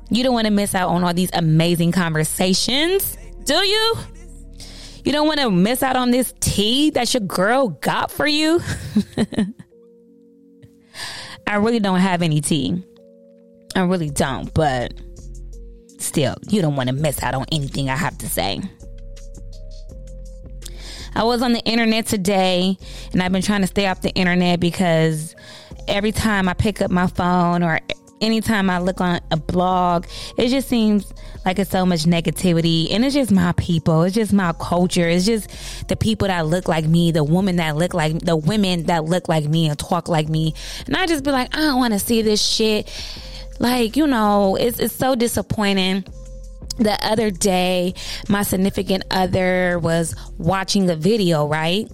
You 0.10 0.24
don't 0.24 0.34
want 0.34 0.46
to 0.46 0.52
miss 0.52 0.76
out 0.76 0.90
on 0.90 1.04
all 1.04 1.14
these 1.14 1.30
amazing 1.34 1.92
conversations, 1.92 3.18
do 3.46 3.56
you? 3.56 3.96
You 5.06 5.14
don't 5.14 5.28
want 5.28 5.40
to 5.40 5.50
miss 5.50 5.82
out 5.82 5.96
on 5.96 6.12
this 6.12 6.34
tea 6.40 6.90
that 6.92 7.14
your 7.14 7.22
girl 7.22 7.70
got 7.70 8.12
for 8.12 8.28
you. 8.28 8.60
I 11.48 11.56
really 11.56 11.80
don't 11.80 12.00
have 12.00 12.22
any 12.22 12.42
tea. 12.42 12.84
I 13.76 13.82
really 13.82 14.10
don't, 14.10 14.54
but 14.54 14.94
still, 15.98 16.36
you 16.50 16.62
don't 16.62 16.76
want 16.76 16.90
to 16.90 16.96
miss 16.96 17.24
out 17.24 17.34
on 17.34 17.46
anything 17.52 17.90
I 17.90 17.96
have 17.96 18.18
to 18.20 18.30
say. 18.30 18.62
I 21.16 21.24
was 21.24 21.42
on 21.42 21.54
the 21.54 21.62
internet 21.62 22.06
today 22.06 22.78
and 23.12 23.22
I've 23.22 23.32
been 23.32 23.42
trying 23.42 23.62
to 23.62 23.68
stay 23.68 23.88
off 23.88 24.02
the 24.02 24.12
internet 24.12 24.60
because 24.60 25.36
every 25.88 26.12
time 26.12 26.48
I 26.48 26.54
pick 26.54 26.82
up 26.82 26.92
my 26.92 27.08
phone 27.08 27.64
or 27.64 27.80
anytime 28.22 28.70
I 28.70 28.80
look 28.80 29.02
on 29.02 29.20
a 29.32 29.38
blog, 29.38 30.06
it 30.38 30.50
just 30.50 30.68
seems 30.68 31.14
like 31.46 31.60
it's 31.60 31.72
so 31.72 31.86
much 31.86 32.04
negativity. 32.04 32.92
And 32.92 33.04
it's 33.04 33.16
just 33.16 33.32
my 33.32 33.54
people. 33.54 34.04
It's 34.04 34.16
just 34.16 34.34
my 34.34 34.54
culture. 34.54 35.08
It's 35.08 35.26
just 35.26 35.88
the 35.88 35.96
people 35.96 36.28
that 36.28 36.46
look 36.46 36.68
like 36.68 36.86
me, 36.86 37.12
the 37.12 37.24
women 37.24 37.58
that 37.58 37.76
look 37.76 37.94
like 37.94 38.20
the 38.20 38.36
women 38.36 38.84
that 38.84 39.06
look 39.06 39.28
like 39.28 39.46
me 39.46 39.68
and 39.68 39.78
talk 39.78 40.08
like 40.08 40.30
me. 40.30 40.54
And 40.86 40.96
I 40.96 41.06
just 41.06 41.24
be 41.24 41.32
like, 41.32 41.56
I 41.56 41.60
don't 41.60 41.80
want 41.80 41.94
to 41.94 42.00
see 42.00 42.22
this 42.22 42.42
shit. 42.42 42.90
Like, 43.60 43.98
you 43.98 44.08
know, 44.08 44.56
it's 44.56 44.80
it's 44.80 44.96
so 44.96 45.16
disappointing 45.16 46.06
the 46.80 46.98
other 47.02 47.32
day, 47.32 47.94
my 48.28 48.44
significant 48.44 49.04
other 49.12 49.80
was 49.80 50.16
watching 50.38 50.90
a 50.90 50.96
video, 50.96 51.48
right? 51.48 51.90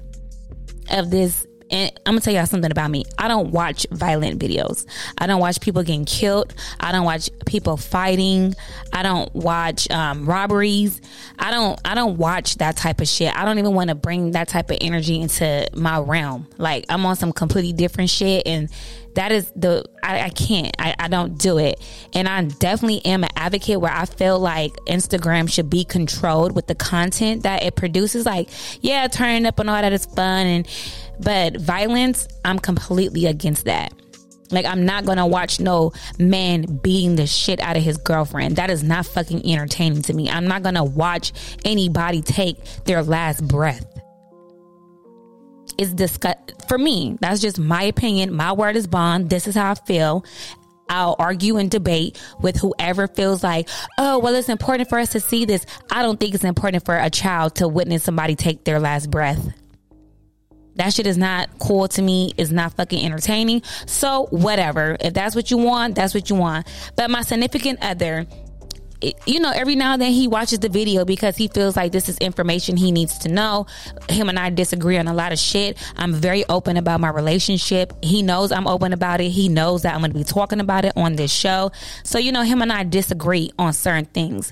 Of 0.91 1.09
this 1.09 1.45
and 1.71 1.91
I'm 2.05 2.13
gonna 2.13 2.21
tell 2.21 2.33
y'all 2.33 2.45
something 2.45 2.71
about 2.71 2.91
me. 2.91 3.05
I 3.17 3.27
don't 3.27 3.51
watch 3.51 3.87
violent 3.91 4.39
videos. 4.39 4.85
I 5.17 5.27
don't 5.27 5.39
watch 5.39 5.59
people 5.61 5.83
getting 5.83 6.05
killed. 6.05 6.53
I 6.79 6.91
don't 6.91 7.05
watch 7.05 7.29
people 7.45 7.77
fighting. 7.77 8.53
I 8.93 9.03
don't 9.03 9.33
watch 9.33 9.89
um, 9.89 10.25
robberies. 10.25 11.01
I 11.39 11.51
don't. 11.51 11.79
I 11.83 11.95
don't 11.95 12.17
watch 12.17 12.57
that 12.57 12.77
type 12.77 13.01
of 13.01 13.07
shit. 13.07 13.35
I 13.35 13.45
don't 13.45 13.57
even 13.57 13.73
want 13.73 13.89
to 13.89 13.95
bring 13.95 14.31
that 14.31 14.47
type 14.47 14.69
of 14.69 14.77
energy 14.81 15.19
into 15.19 15.67
my 15.73 15.99
realm. 15.99 16.47
Like 16.57 16.85
I'm 16.89 17.05
on 17.05 17.15
some 17.15 17.33
completely 17.33 17.73
different 17.73 18.09
shit, 18.09 18.43
and 18.45 18.69
that 19.15 19.31
is 19.31 19.51
the 19.55 19.83
I, 20.03 20.21
I 20.21 20.29
can't 20.29 20.75
I, 20.79 20.95
I 20.99 21.07
don't 21.07 21.37
do 21.37 21.57
it 21.57 21.81
and 22.13 22.27
i 22.27 22.43
definitely 22.43 23.03
am 23.05 23.23
an 23.23 23.29
advocate 23.35 23.81
where 23.81 23.91
i 23.91 24.05
feel 24.05 24.39
like 24.39 24.73
instagram 24.87 25.49
should 25.51 25.69
be 25.69 25.83
controlled 25.83 26.53
with 26.55 26.67
the 26.67 26.75
content 26.75 27.43
that 27.43 27.63
it 27.63 27.75
produces 27.75 28.25
like 28.25 28.49
yeah 28.81 29.07
turning 29.07 29.45
up 29.45 29.59
and 29.59 29.69
all 29.69 29.81
that 29.81 29.93
is 29.93 30.05
fun 30.05 30.45
and 30.45 30.67
but 31.19 31.57
violence 31.57 32.27
i'm 32.45 32.59
completely 32.59 33.25
against 33.25 33.65
that 33.65 33.93
like 34.51 34.65
I'm 34.65 34.85
not 34.85 35.05
gonna 35.05 35.25
watch 35.25 35.59
no 35.59 35.91
man 36.19 36.77
beating 36.77 37.15
the 37.15 37.25
shit 37.25 37.59
out 37.59 37.77
of 37.77 37.83
his 37.83 37.97
girlfriend. 37.97 38.57
That 38.57 38.69
is 38.69 38.83
not 38.83 39.07
fucking 39.07 39.43
entertaining 39.43 40.03
to 40.03 40.13
me. 40.13 40.29
I'm 40.29 40.47
not 40.47 40.61
gonna 40.61 40.83
watch 40.83 41.33
anybody 41.65 42.21
take 42.21 42.63
their 42.85 43.01
last 43.01 43.47
breath 43.47 43.85
is 45.77 45.93
discuss 45.93 46.35
for 46.67 46.77
me. 46.77 47.17
That's 47.21 47.41
just 47.41 47.59
my 47.59 47.83
opinion. 47.83 48.33
My 48.33 48.53
word 48.53 48.75
is 48.75 48.87
bond. 48.87 49.29
This 49.29 49.47
is 49.47 49.55
how 49.55 49.71
I 49.71 49.75
feel. 49.75 50.25
I'll 50.89 51.15
argue 51.17 51.57
and 51.57 51.69
debate 51.69 52.21
with 52.39 52.57
whoever 52.57 53.07
feels 53.07 53.43
like, 53.43 53.69
oh, 53.97 54.19
well, 54.19 54.35
it's 54.35 54.49
important 54.49 54.89
for 54.89 54.99
us 54.99 55.09
to 55.09 55.19
see 55.19 55.45
this. 55.45 55.65
I 55.91 56.03
don't 56.03 56.19
think 56.19 56.35
it's 56.35 56.43
important 56.43 56.85
for 56.85 56.95
a 56.95 57.09
child 57.09 57.55
to 57.55 57.67
witness 57.67 58.03
somebody 58.03 58.35
take 58.35 58.63
their 58.63 58.79
last 58.79 59.09
breath. 59.09 59.53
That 60.75 60.93
shit 60.93 61.07
is 61.07 61.17
not 61.17 61.49
cool 61.59 61.87
to 61.87 62.01
me. 62.01 62.33
It's 62.37 62.51
not 62.51 62.73
fucking 62.73 63.03
entertaining. 63.03 63.63
So, 63.85 64.27
whatever. 64.29 64.97
If 64.99 65.13
that's 65.13 65.33
what 65.33 65.49
you 65.49 65.57
want, 65.57 65.95
that's 65.95 66.13
what 66.13 66.29
you 66.29 66.35
want. 66.35 66.67
But 66.97 67.09
my 67.09 67.21
significant 67.21 67.79
other, 67.81 68.27
you 69.25 69.39
know, 69.39 69.51
every 69.51 69.75
now 69.75 69.93
and 69.93 70.01
then 70.01 70.11
he 70.11 70.27
watches 70.27 70.59
the 70.59 70.69
video 70.69 71.05
because 71.05 71.35
he 71.35 71.47
feels 71.47 71.75
like 71.75 71.91
this 71.91 72.09
is 72.09 72.17
information 72.17 72.77
he 72.77 72.91
needs 72.91 73.17
to 73.19 73.29
know. 73.29 73.67
Him 74.09 74.29
and 74.29 74.39
I 74.39 74.49
disagree 74.49 74.97
on 74.97 75.07
a 75.07 75.13
lot 75.13 75.31
of 75.31 75.39
shit. 75.39 75.77
I'm 75.95 76.13
very 76.13 76.45
open 76.49 76.77
about 76.77 76.99
my 76.99 77.09
relationship. 77.09 77.93
He 78.03 78.21
knows 78.21 78.51
I'm 78.51 78.67
open 78.67 78.93
about 78.93 79.21
it. 79.21 79.29
He 79.29 79.49
knows 79.49 79.83
that 79.83 79.93
I'm 79.93 80.01
going 80.01 80.11
to 80.11 80.17
be 80.17 80.23
talking 80.23 80.59
about 80.59 80.85
it 80.85 80.93
on 80.95 81.15
this 81.15 81.31
show. 81.31 81.71
So, 82.03 82.17
you 82.17 82.31
know, 82.31 82.43
him 82.43 82.61
and 82.61 82.71
I 82.71 82.83
disagree 82.83 83.51
on 83.59 83.73
certain 83.73 84.05
things. 84.05 84.51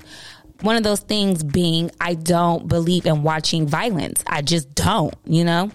One 0.61 0.75
of 0.75 0.83
those 0.83 1.01
things 1.01 1.43
being, 1.43 1.91
I 1.99 2.13
don't 2.13 2.67
believe 2.67 3.05
in 3.05 3.23
watching 3.23 3.67
violence. 3.67 4.23
I 4.27 4.41
just 4.41 4.73
don't, 4.75 5.13
you 5.25 5.43
know? 5.43 5.71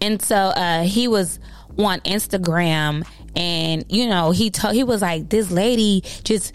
And 0.00 0.20
so 0.20 0.36
uh, 0.36 0.82
he 0.82 1.08
was 1.08 1.38
on 1.78 2.00
Instagram 2.00 3.06
and, 3.36 3.84
you 3.88 4.08
know, 4.08 4.30
he 4.32 4.50
told, 4.50 4.74
he 4.74 4.82
was 4.82 5.02
like, 5.02 5.28
this 5.28 5.50
lady 5.50 6.02
just 6.24 6.54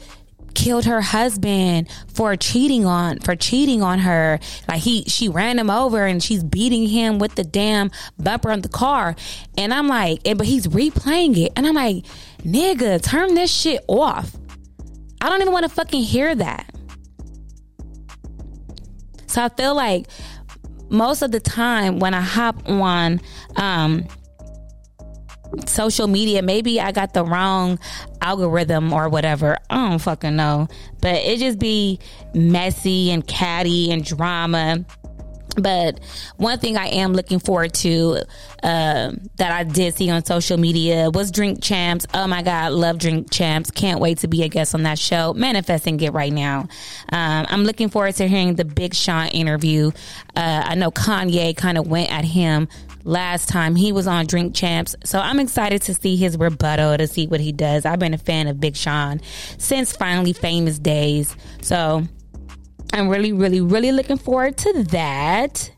killed 0.55 0.85
her 0.85 1.01
husband 1.01 1.89
for 2.13 2.35
cheating 2.35 2.85
on 2.85 3.19
for 3.19 3.35
cheating 3.35 3.81
on 3.81 3.99
her. 3.99 4.39
Like 4.67 4.81
he 4.81 5.03
she 5.05 5.29
ran 5.29 5.59
him 5.59 5.69
over 5.69 6.05
and 6.05 6.21
she's 6.21 6.43
beating 6.43 6.87
him 6.87 7.19
with 7.19 7.35
the 7.35 7.43
damn 7.43 7.91
bumper 8.17 8.51
on 8.51 8.61
the 8.61 8.69
car. 8.69 9.15
And 9.57 9.73
i'm 9.73 9.87
like 9.87 10.19
and, 10.25 10.37
but 10.37 10.47
he's 10.47 10.67
replaying 10.67 11.37
it. 11.37 11.51
And 11.55 11.67
i'm 11.67 11.75
like 11.75 12.05
nigga 12.39 13.01
turn 13.01 13.35
this 13.35 13.51
shit 13.51 13.83
off. 13.87 14.35
I 15.21 15.29
don't 15.29 15.41
even 15.41 15.53
want 15.53 15.63
to 15.63 15.69
fucking 15.69 16.03
hear 16.03 16.35
that. 16.35 16.73
So 19.27 19.43
i 19.43 19.49
feel 19.49 19.75
like 19.75 20.07
most 20.89 21.21
of 21.21 21.31
the 21.31 21.39
time 21.39 21.99
when 21.99 22.13
i 22.13 22.21
hop 22.21 22.69
on 22.69 23.19
um 23.55 24.07
social 25.65 26.07
media. 26.07 26.41
Maybe 26.41 26.79
I 26.79 26.91
got 26.91 27.13
the 27.13 27.23
wrong 27.23 27.79
algorithm 28.21 28.93
or 28.93 29.09
whatever. 29.09 29.57
I 29.69 29.89
don't 29.89 29.99
fucking 29.99 30.35
know. 30.35 30.67
But 31.01 31.15
it 31.15 31.39
just 31.39 31.59
be 31.59 31.99
messy 32.33 33.11
and 33.11 33.25
catty 33.25 33.91
and 33.91 34.03
drama. 34.03 34.85
But 35.55 35.99
one 36.37 36.57
thing 36.57 36.77
I 36.77 36.87
am 36.87 37.13
looking 37.13 37.39
forward 37.39 37.73
to 37.75 38.23
um, 38.63 39.19
that 39.35 39.51
I 39.51 39.63
did 39.63 39.93
see 39.95 40.09
on 40.09 40.25
social 40.25 40.57
media 40.57 41.11
was 41.11 41.31
Drink 41.31 41.61
Champs. 41.61 42.07
Oh 42.13 42.25
my 42.25 42.41
God, 42.41 42.71
love 42.71 42.97
Drink 42.97 43.29
Champs. 43.29 43.69
Can't 43.69 43.99
wait 43.99 44.19
to 44.19 44.27
be 44.27 44.41
a 44.43 44.47
guest 44.49 44.73
on 44.73 44.83
that 44.83 44.97
show. 44.97 45.33
Manifesting 45.33 45.99
it 46.01 46.11
right 46.11 46.33
now. 46.33 46.61
Um, 47.09 47.45
I'm 47.49 47.63
looking 47.65 47.89
forward 47.89 48.15
to 48.15 48.27
hearing 48.27 48.55
the 48.55 48.65
Big 48.65 48.95
Sean 48.95 49.27
interview. 49.27 49.91
Uh, 50.35 50.63
I 50.65 50.75
know 50.75 50.89
Kanye 50.89 51.55
kind 51.55 51.77
of 51.77 51.87
went 51.87 52.11
at 52.11 52.25
him 52.25 52.67
last 53.03 53.49
time 53.49 53.75
he 53.75 53.91
was 53.91 54.07
on 54.07 54.25
Drink 54.25 54.55
Champs. 54.55 54.95
So 55.03 55.19
I'm 55.19 55.39
excited 55.39 55.81
to 55.83 55.93
see 55.93 56.15
his 56.15 56.37
rebuttal 56.37 56.97
to 56.97 57.07
see 57.07 57.27
what 57.27 57.39
he 57.39 57.51
does. 57.51 57.85
I've 57.85 57.99
been 57.99 58.13
a 58.13 58.17
fan 58.17 58.47
of 58.47 58.59
Big 58.59 58.75
Sean 58.75 59.21
since 59.57 59.95
finally 59.95 60.33
famous 60.33 60.79
days. 60.79 61.35
So 61.61 62.03
I'm 62.93 63.09
really, 63.09 63.33
really, 63.33 63.61
really 63.61 63.91
looking 63.91 64.17
forward 64.17 64.57
to 64.57 64.83
that. 64.91 65.71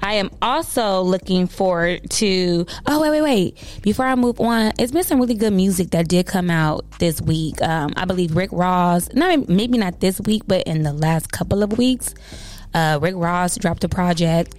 I 0.00 0.14
am 0.14 0.30
also 0.42 1.00
looking 1.02 1.46
forward 1.46 2.10
to. 2.10 2.66
Oh 2.86 3.00
wait, 3.00 3.10
wait, 3.10 3.22
wait! 3.22 3.80
Before 3.82 4.04
I 4.04 4.14
move 4.14 4.40
on, 4.40 4.72
it's 4.78 4.92
been 4.92 5.04
some 5.04 5.20
really 5.20 5.34
good 5.34 5.52
music 5.52 5.90
that 5.90 6.08
did 6.08 6.26
come 6.26 6.50
out 6.50 6.84
this 6.98 7.20
week. 7.20 7.62
Um, 7.62 7.92
I 7.96 8.04
believe 8.04 8.36
Rick 8.36 8.50
Ross. 8.52 9.08
Not 9.14 9.48
maybe 9.48 9.78
not 9.78 10.00
this 10.00 10.20
week, 10.20 10.42
but 10.46 10.66
in 10.66 10.82
the 10.82 10.92
last 10.92 11.32
couple 11.32 11.62
of 11.62 11.78
weeks, 11.78 12.14
uh, 12.74 12.98
Rick 13.00 13.14
Ross 13.16 13.56
dropped 13.56 13.84
a 13.84 13.88
project. 13.88 14.54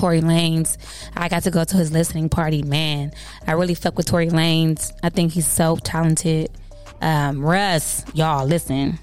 Tory 0.00 0.22
Lanez. 0.22 0.78
I 1.14 1.28
got 1.28 1.42
to 1.42 1.50
go 1.50 1.62
to 1.62 1.76
his 1.76 1.92
listening 1.92 2.30
party. 2.30 2.62
Man, 2.62 3.12
I 3.46 3.52
really 3.52 3.74
fuck 3.74 3.98
with 3.98 4.06
Tory 4.06 4.28
Lanez. 4.28 4.92
I 5.02 5.10
think 5.10 5.32
he's 5.32 5.46
so 5.46 5.76
talented. 5.76 6.50
Um, 7.02 7.44
Russ, 7.44 8.02
y'all, 8.14 8.46
listen. 8.46 8.98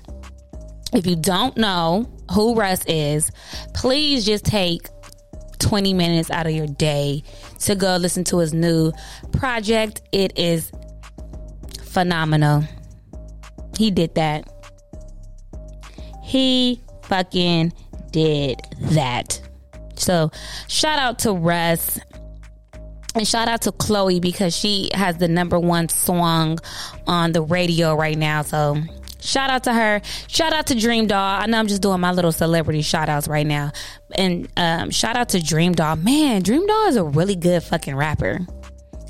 If 0.94 1.06
you 1.06 1.16
don't 1.16 1.56
know 1.56 2.12
who 2.32 2.56
Russ 2.56 2.84
is, 2.86 3.32
please 3.76 4.26
just 4.26 4.44
take 4.44 4.88
20 5.60 5.94
minutes 5.94 6.32
out 6.32 6.48
of 6.48 6.54
your 6.54 6.66
day 6.66 7.24
to 7.60 7.76
go 7.76 7.98
listen 7.98 8.24
to 8.26 8.40
his 8.40 8.52
new 8.52 8.92
project. 9.34 10.02
It 10.12 10.36
is 10.36 10.72
phenomenal. 11.84 12.64
He 13.78 13.92
did 13.92 14.16
that. 14.16 14.52
He 16.24 16.82
fucking 17.04 17.72
did 18.12 18.60
that. 18.80 19.47
So, 20.00 20.32
shout 20.68 21.00
out 21.00 21.20
to 21.20 21.34
Russ. 21.34 22.00
And 23.16 23.28
shout 23.28 23.48
out 23.48 23.64
to 23.64 23.72
Chloe 23.72 24.20
because 24.20 24.56
she 24.56 24.92
has 24.94 25.18
the 25.18 25.28
number 25.28 25.60
one 25.60 25.90
song 25.90 26.60
on 27.08 27.32
the 27.32 27.42
radio 27.42 27.96
right 27.96 28.18
now. 28.18 28.44
So 28.44 28.78
shout 29.20 29.50
out 29.50 29.64
to 29.64 29.74
her. 29.74 30.02
Shout 30.28 30.54
out 30.54 30.68
to 30.68 30.76
Dream 30.76 31.08
Doll. 31.08 31.42
I 31.42 31.48
know 31.48 31.58
I'm 31.58 31.68
just 31.68 31.82
doing 31.82 32.00
my 32.00 32.12
little 32.12 32.32
celebrity 32.32 32.84
shout 32.84 33.10
outs 33.10 33.28
right 33.28 33.48
now. 33.48 33.72
And 34.16 34.48
um, 34.56 34.92
shout 34.92 35.16
out 35.16 35.30
to 35.30 35.42
Dream 35.42 35.74
Doll. 35.74 35.96
Man, 35.96 36.44
Dream 36.44 36.68
Doll 36.68 36.88
is 36.90 36.96
a 36.96 37.04
really 37.04 37.36
good 37.36 37.64
fucking 37.64 37.96
rapper. 37.96 38.46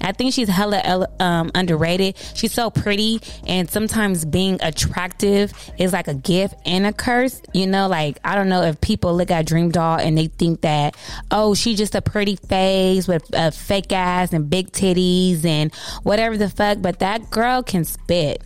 I 0.02 0.12
think 0.12 0.34
she's 0.34 0.48
hella 0.48 1.08
um, 1.20 1.52
underrated. 1.56 2.18
She's 2.36 2.54
so 2.54 2.70
pretty, 2.70 3.20
and 3.46 3.70
sometimes 3.70 4.26
being 4.26 4.58
attractive 4.62 5.54
is 5.78 5.94
like 5.94 6.08
a 6.08 6.14
gift 6.14 6.56
and 6.66 6.86
a 6.86 6.94
curse. 6.94 7.42
You 7.54 7.68
know, 7.68 7.88
like 7.88 8.20
I 8.24 8.36
don't 8.36 8.50
know 8.50 8.64
if 8.64 8.80
people 8.82 9.16
look 9.16 9.32
at 9.32 9.46
Dream 9.46 9.70
Doll 9.72 10.00
and 10.00 10.18
they 10.18 10.28
think 10.28 10.62
that 10.62 10.96
oh, 11.32 11.54
she's 11.54 11.78
just 11.78 11.96
a 11.96 12.02
pretty 12.02 12.36
face 12.36 13.08
with 13.08 13.24
a 13.34 13.52
fake 13.52 13.92
ass 13.92 14.34
and 14.34 14.50
big 14.50 14.72
titties 14.72 15.46
and 15.46 15.74
whatever 16.04 16.38
the 16.38 16.50
fuck. 16.50 16.82
But 16.82 17.00
that 17.00 17.30
girl 17.30 17.64
can 17.64 17.86
spit. 17.86 18.44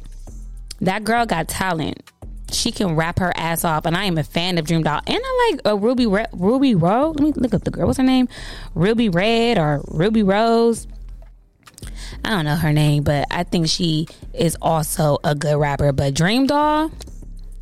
That 0.81 1.03
girl 1.03 1.25
got 1.25 1.47
talent. 1.47 2.01
She 2.51 2.71
can 2.71 2.95
rap 2.95 3.19
her 3.19 3.31
ass 3.37 3.63
off, 3.63 3.85
and 3.85 3.95
I 3.95 4.05
am 4.05 4.17
a 4.17 4.23
fan 4.23 4.57
of 4.57 4.65
Dream 4.65 4.83
Doll. 4.83 4.99
And 5.07 5.21
I 5.23 5.51
like 5.51 5.61
a 5.63 5.77
Ruby 5.77 6.05
Re- 6.05 6.25
Rubi 6.33 6.75
Rose. 6.75 7.15
Let 7.15 7.23
me 7.23 7.31
look 7.35 7.53
up 7.53 7.63
the 7.63 7.71
girl. 7.71 7.87
What's 7.87 7.97
her 7.97 8.03
name? 8.03 8.27
Ruby 8.75 9.07
Red 9.07 9.57
or 9.57 9.81
Rubi 9.87 10.21
Rose? 10.23 10.85
I 12.23 12.29
don't 12.29 12.45
know 12.45 12.55
her 12.55 12.73
name, 12.73 13.03
but 13.03 13.27
I 13.31 13.43
think 13.43 13.67
she 13.67 14.07
is 14.33 14.57
also 14.61 15.17
a 15.23 15.35
good 15.35 15.57
rapper. 15.57 15.91
But 15.91 16.13
Dream 16.13 16.47
Doll, 16.47 16.91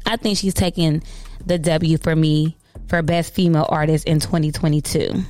I 0.05 0.17
think 0.17 0.37
she's 0.37 0.53
taking 0.53 1.03
the 1.45 1.57
W 1.57 1.97
for 1.97 2.15
me 2.15 2.57
for 2.87 3.01
best 3.01 3.33
female 3.33 3.67
artist 3.69 4.07
in 4.07 4.19
2022. 4.19 5.23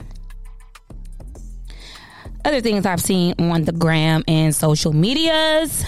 Other 2.45 2.61
things 2.61 2.85
I've 2.85 3.01
seen 3.01 3.35
on 3.37 3.65
the 3.65 3.73
gram 3.73 4.23
and 4.27 4.55
social 4.55 4.93
medias, 4.93 5.83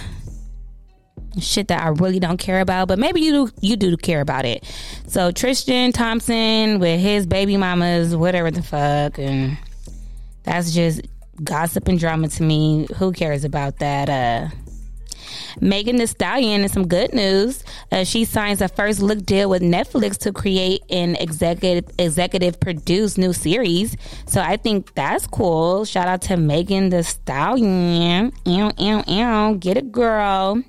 shit 1.39 1.69
that 1.69 1.81
I 1.81 1.89
really 1.89 2.19
don't 2.19 2.37
care 2.37 2.59
about, 2.59 2.89
but 2.89 2.99
maybe 2.99 3.21
you 3.21 3.47
do, 3.47 3.53
you 3.61 3.75
do 3.77 3.95
care 3.95 4.19
about 4.19 4.45
it. 4.45 4.65
So 5.07 5.31
Tristan 5.31 5.93
Thompson 5.93 6.79
with 6.79 6.99
his 6.99 7.25
baby 7.25 7.55
mamas, 7.55 8.15
whatever 8.15 8.51
the 8.51 8.61
fuck, 8.61 9.17
and 9.17 9.57
that's 10.43 10.73
just 10.73 11.01
gossip 11.43 11.87
and 11.87 11.99
drama 11.99 12.27
to 12.29 12.43
me. 12.43 12.87
Who 12.97 13.11
cares 13.11 13.43
about 13.43 13.79
that? 13.79 14.09
Uh, 14.09 14.55
Megan 15.59 15.97
Thee 15.97 16.05
Stallion 16.05 16.61
and 16.61 16.71
some 16.71 16.87
good 16.87 17.13
news. 17.13 17.63
Uh, 17.91 18.03
she 18.03 18.25
signs 18.25 18.61
a 18.61 18.67
first 18.67 19.01
look 19.01 19.25
deal 19.25 19.49
with 19.49 19.61
Netflix 19.61 20.17
to 20.19 20.31
create 20.31 20.81
an 20.89 21.15
executive 21.15 21.89
executive 21.99 22.59
produced 22.59 23.17
new 23.17 23.33
series. 23.33 23.95
So 24.27 24.41
I 24.41 24.57
think 24.57 24.93
that's 24.93 25.27
cool. 25.27 25.85
Shout 25.85 26.07
out 26.07 26.21
to 26.23 26.37
Megan 26.37 26.89
Thee 26.89 27.03
Stallion. 27.03 28.31
Ew, 28.45 28.71
ew, 28.77 29.03
ew. 29.07 29.55
Get 29.55 29.77
it, 29.77 29.91
girl. 29.91 30.63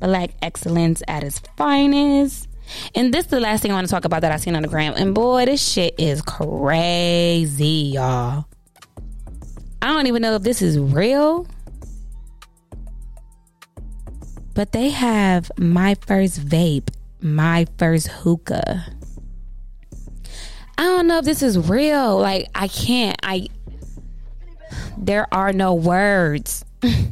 Black 0.00 0.30
excellence 0.42 1.02
at 1.08 1.22
its 1.22 1.40
finest. 1.56 2.48
And 2.94 3.14
this 3.14 3.26
is 3.26 3.30
the 3.30 3.40
last 3.40 3.62
thing 3.62 3.70
I 3.70 3.74
want 3.74 3.86
to 3.86 3.90
talk 3.90 4.04
about 4.04 4.22
that 4.22 4.32
I 4.32 4.36
seen 4.36 4.56
on 4.56 4.62
the 4.62 4.68
gram. 4.68 4.94
And 4.96 5.14
boy, 5.14 5.46
this 5.46 5.66
shit 5.66 5.94
is 5.98 6.20
crazy, 6.20 7.92
y'all. 7.94 8.46
I 9.86 9.90
don't 9.90 10.08
even 10.08 10.20
know 10.20 10.34
if 10.34 10.42
this 10.42 10.62
is 10.62 10.80
real. 10.80 11.46
But 14.52 14.72
they 14.72 14.90
have 14.90 15.52
my 15.58 15.94
first 15.94 16.44
vape, 16.44 16.88
my 17.20 17.68
first 17.78 18.08
hookah. 18.08 18.84
I 20.76 20.82
don't 20.82 21.06
know 21.06 21.18
if 21.18 21.24
this 21.24 21.40
is 21.40 21.68
real. 21.68 22.18
Like 22.18 22.48
I 22.52 22.66
can't. 22.66 23.16
I 23.22 23.46
there 24.98 25.32
are 25.32 25.52
no 25.52 25.72
words. 25.72 26.64
this 26.80 27.06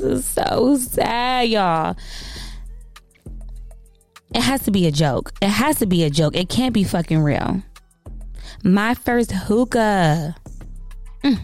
is 0.00 0.24
so 0.24 0.78
sad, 0.78 1.50
y'all. 1.50 1.96
It 4.34 4.40
has 4.40 4.62
to 4.62 4.70
be 4.70 4.86
a 4.86 4.90
joke. 4.90 5.34
It 5.42 5.48
has 5.48 5.80
to 5.80 5.86
be 5.86 6.02
a 6.02 6.08
joke. 6.08 6.34
It 6.34 6.48
can't 6.48 6.72
be 6.72 6.82
fucking 6.82 7.20
real. 7.20 7.62
My 8.64 8.94
first 8.94 9.32
hookah. 9.32 10.34
Mm. 11.22 11.38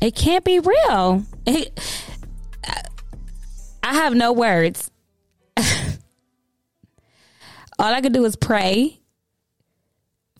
It 0.00 0.14
can't 0.16 0.44
be 0.44 0.58
real. 0.58 1.24
It, 1.46 1.78
I 3.82 3.94
have 3.94 4.14
no 4.14 4.32
words. 4.32 4.90
All 5.56 5.66
I 7.78 8.00
can 8.00 8.12
do 8.12 8.24
is 8.24 8.36
pray 8.36 9.00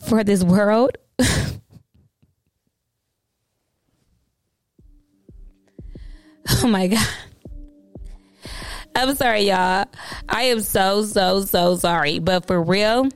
for 0.00 0.24
this 0.24 0.42
world. 0.42 0.96
oh 1.18 1.52
my 6.64 6.88
God. 6.88 7.06
I'm 8.94 9.14
sorry, 9.14 9.42
y'all. 9.42 9.86
I 10.28 10.42
am 10.44 10.60
so, 10.60 11.02
so, 11.04 11.44
so 11.44 11.76
sorry. 11.76 12.18
But 12.18 12.46
for 12.46 12.62
real, 12.62 13.08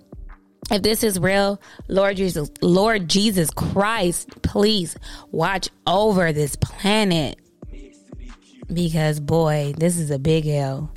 if 0.70 0.82
this 0.82 1.04
is 1.04 1.18
real, 1.18 1.60
Lord 1.88 2.16
Jesus, 2.16 2.50
Lord 2.60 3.08
Jesus 3.08 3.50
Christ, 3.50 4.42
please 4.42 4.96
watch 5.30 5.68
over 5.86 6.32
this 6.32 6.56
planet. 6.56 7.38
Because 8.72 9.20
boy, 9.20 9.74
this 9.76 9.96
is 9.96 10.10
a 10.10 10.18
big 10.18 10.46
L. 10.46 10.92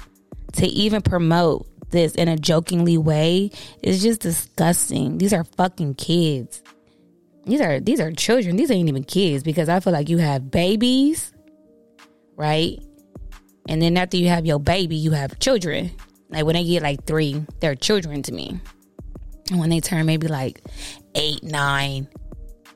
To 0.54 0.66
even 0.66 1.04
promote 1.04 1.68
this 1.92 2.16
in 2.16 2.28
a 2.28 2.36
jokingly 2.36 2.98
way 2.98 3.52
is 3.84 4.02
just 4.02 4.22
disgusting. 4.22 5.18
These 5.20 5.34
are 5.34 5.44
fucking 5.44 5.96
kids. 5.96 6.64
These 7.46 7.62
are 7.62 7.80
these 7.80 8.00
are 8.00 8.12
children. 8.12 8.56
These 8.56 8.72
ain't 8.72 8.90
even 8.90 9.04
kids 9.04 9.44
because 9.44 9.70
I 9.70 9.80
feel 9.80 9.94
like 9.94 10.10
you 10.10 10.18
have 10.18 10.50
babies, 10.52 11.32
right? 12.36 12.80
And 13.68 13.82
then 13.82 13.98
after 13.98 14.18
you 14.18 14.28
have 14.30 14.46
your 14.46 14.60
baby, 14.60 14.96
you 14.96 15.12
have 15.12 15.38
children. 15.40 15.92
Like 16.30 16.46
when 16.46 16.56
they 16.56 16.64
get 16.64 16.84
like 16.84 17.06
three, 17.06 17.44
they're 17.60 17.76
children 17.76 18.24
to 18.24 18.34
me. 18.34 18.60
When 19.52 19.70
they 19.70 19.80
turn 19.80 20.06
maybe 20.06 20.28
like 20.28 20.62
eight, 21.16 21.44
nine, 21.44 22.08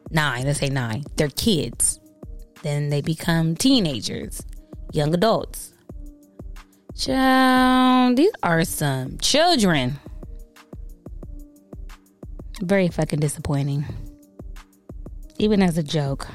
nine, 0.09 0.45
let's 0.45 0.59
say 0.59 0.69
nine, 0.69 1.03
they're 1.15 1.29
kids. 1.29 1.99
Then 2.63 2.89
they 2.89 3.01
become 3.01 3.55
teenagers, 3.55 4.41
young 4.91 5.13
adults. 5.13 5.73
Child, 6.95 8.17
these 8.17 8.31
are 8.41 8.63
some 8.63 9.17
children. 9.17 9.99
Very 12.61 12.87
fucking 12.87 13.19
disappointing. 13.19 13.85
Even 15.37 15.61
as 15.61 15.77
a 15.77 15.83
joke. 15.83 16.27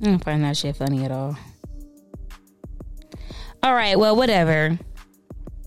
I 0.00 0.04
don't 0.04 0.24
find 0.24 0.42
that 0.44 0.56
shit 0.56 0.76
funny 0.76 1.04
at 1.04 1.10
all. 1.10 1.36
All 3.62 3.74
right, 3.74 3.98
well, 3.98 4.16
whatever. 4.16 4.78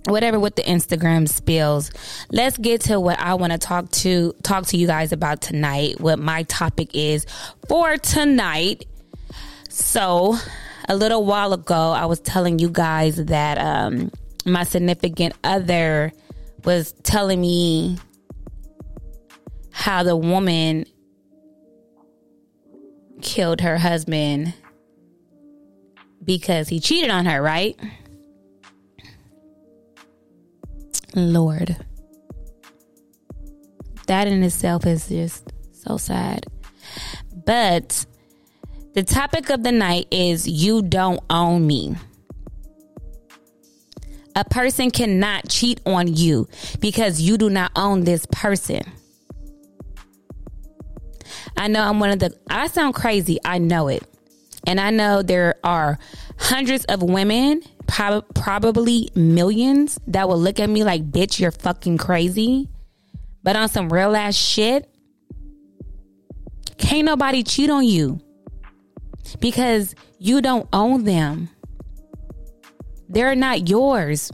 Whatever 0.08 0.40
with 0.40 0.56
the 0.56 0.64
Instagram 0.64 1.28
spills. 1.28 1.92
Let's 2.32 2.58
get 2.58 2.82
to 2.82 3.00
what 3.00 3.20
I 3.20 3.36
want 3.36 3.52
to 3.52 3.58
talk 3.58 3.92
to 3.92 4.34
talk 4.44 4.66
to 4.68 4.78
you 4.78 4.88
guys 4.88 5.12
about 5.12 5.42
tonight. 5.42 6.00
What 6.00 6.20
my 6.20 6.44
topic 6.44 6.96
is 6.96 7.26
for 7.68 7.98
tonight. 7.98 8.86
So, 9.70 10.38
a 10.90 10.96
little 10.96 11.26
while 11.26 11.54
ago, 11.54 11.92
I 11.92 12.06
was 12.06 12.20
telling 12.20 12.60
you 12.60 12.70
guys 12.70 13.18
that 13.26 13.58
um, 13.58 14.12
my 14.46 14.64
significant 14.64 15.36
other 15.44 16.14
was 16.64 16.94
telling 17.04 17.42
me 17.42 17.98
how 19.72 20.04
the 20.04 20.16
woman 20.16 20.86
killed 23.22 23.62
her 23.62 23.78
husband 23.78 24.54
because 26.24 26.68
he 26.70 26.80
cheated 26.80 27.10
on 27.10 27.26
her, 27.26 27.42
right? 27.42 27.80
Lord. 31.18 31.76
That 34.06 34.28
in 34.28 34.44
itself 34.44 34.86
is 34.86 35.10
just 35.10 35.52
so 35.74 35.98
sad. 35.98 36.46
But 37.46 38.06
the 38.94 39.04
topic 39.04 39.50
of 39.50 39.64
the 39.64 39.72
night 39.72 40.08
is 40.12 40.48
You 40.48 40.82
Don't 40.82 41.20
Own 41.30 41.66
Me. 41.66 41.96
A 44.36 44.46
person 44.46 44.92
cannot 44.92 45.50
cheat 45.50 45.82
on 45.86 46.14
you 46.14 46.48
because 46.80 47.20
you 47.20 47.38
do 47.38 47.50
not 47.50 47.72
own 47.76 48.04
this 48.04 48.28
person. 48.28 48.84
I 51.58 51.68
know 51.68 51.82
I'm 51.82 52.00
one 52.00 52.12
of 52.12 52.20
the, 52.20 52.38
I 52.50 52.68
sound 52.68 52.94
crazy. 52.94 53.40
I 53.44 53.58
know 53.58 53.88
it. 53.88 54.04
And 54.68 54.80
I 54.80 54.92
know 54.92 55.24
there 55.24 55.56
are 55.64 55.98
hundreds 56.38 56.86
of 56.86 57.02
women, 57.02 57.64
prob- 57.88 58.26
probably 58.36 59.10
millions, 59.16 60.00
that 60.08 60.28
will 60.30 60.40
look 60.40 60.60
at 60.60 60.70
me 60.70 60.84
like, 60.84 61.10
bitch, 61.10 61.40
you're 61.40 61.52
fucking 61.52 61.98
crazy. 61.98 62.70
But 63.44 63.56
on 63.56 63.70
some 63.70 63.90
real 63.90 64.16
ass 64.16 64.36
shit, 64.36 64.90
can't 66.78 67.06
nobody 67.06 67.44
cheat 67.44 67.70
on 67.70 67.86
you 67.86 68.20
because 69.40 69.96
you 70.20 70.42
don't 70.42 70.68
own 70.74 71.04
them. 71.04 71.50
They're 73.10 73.36
not 73.36 73.70
yours. 73.70 74.32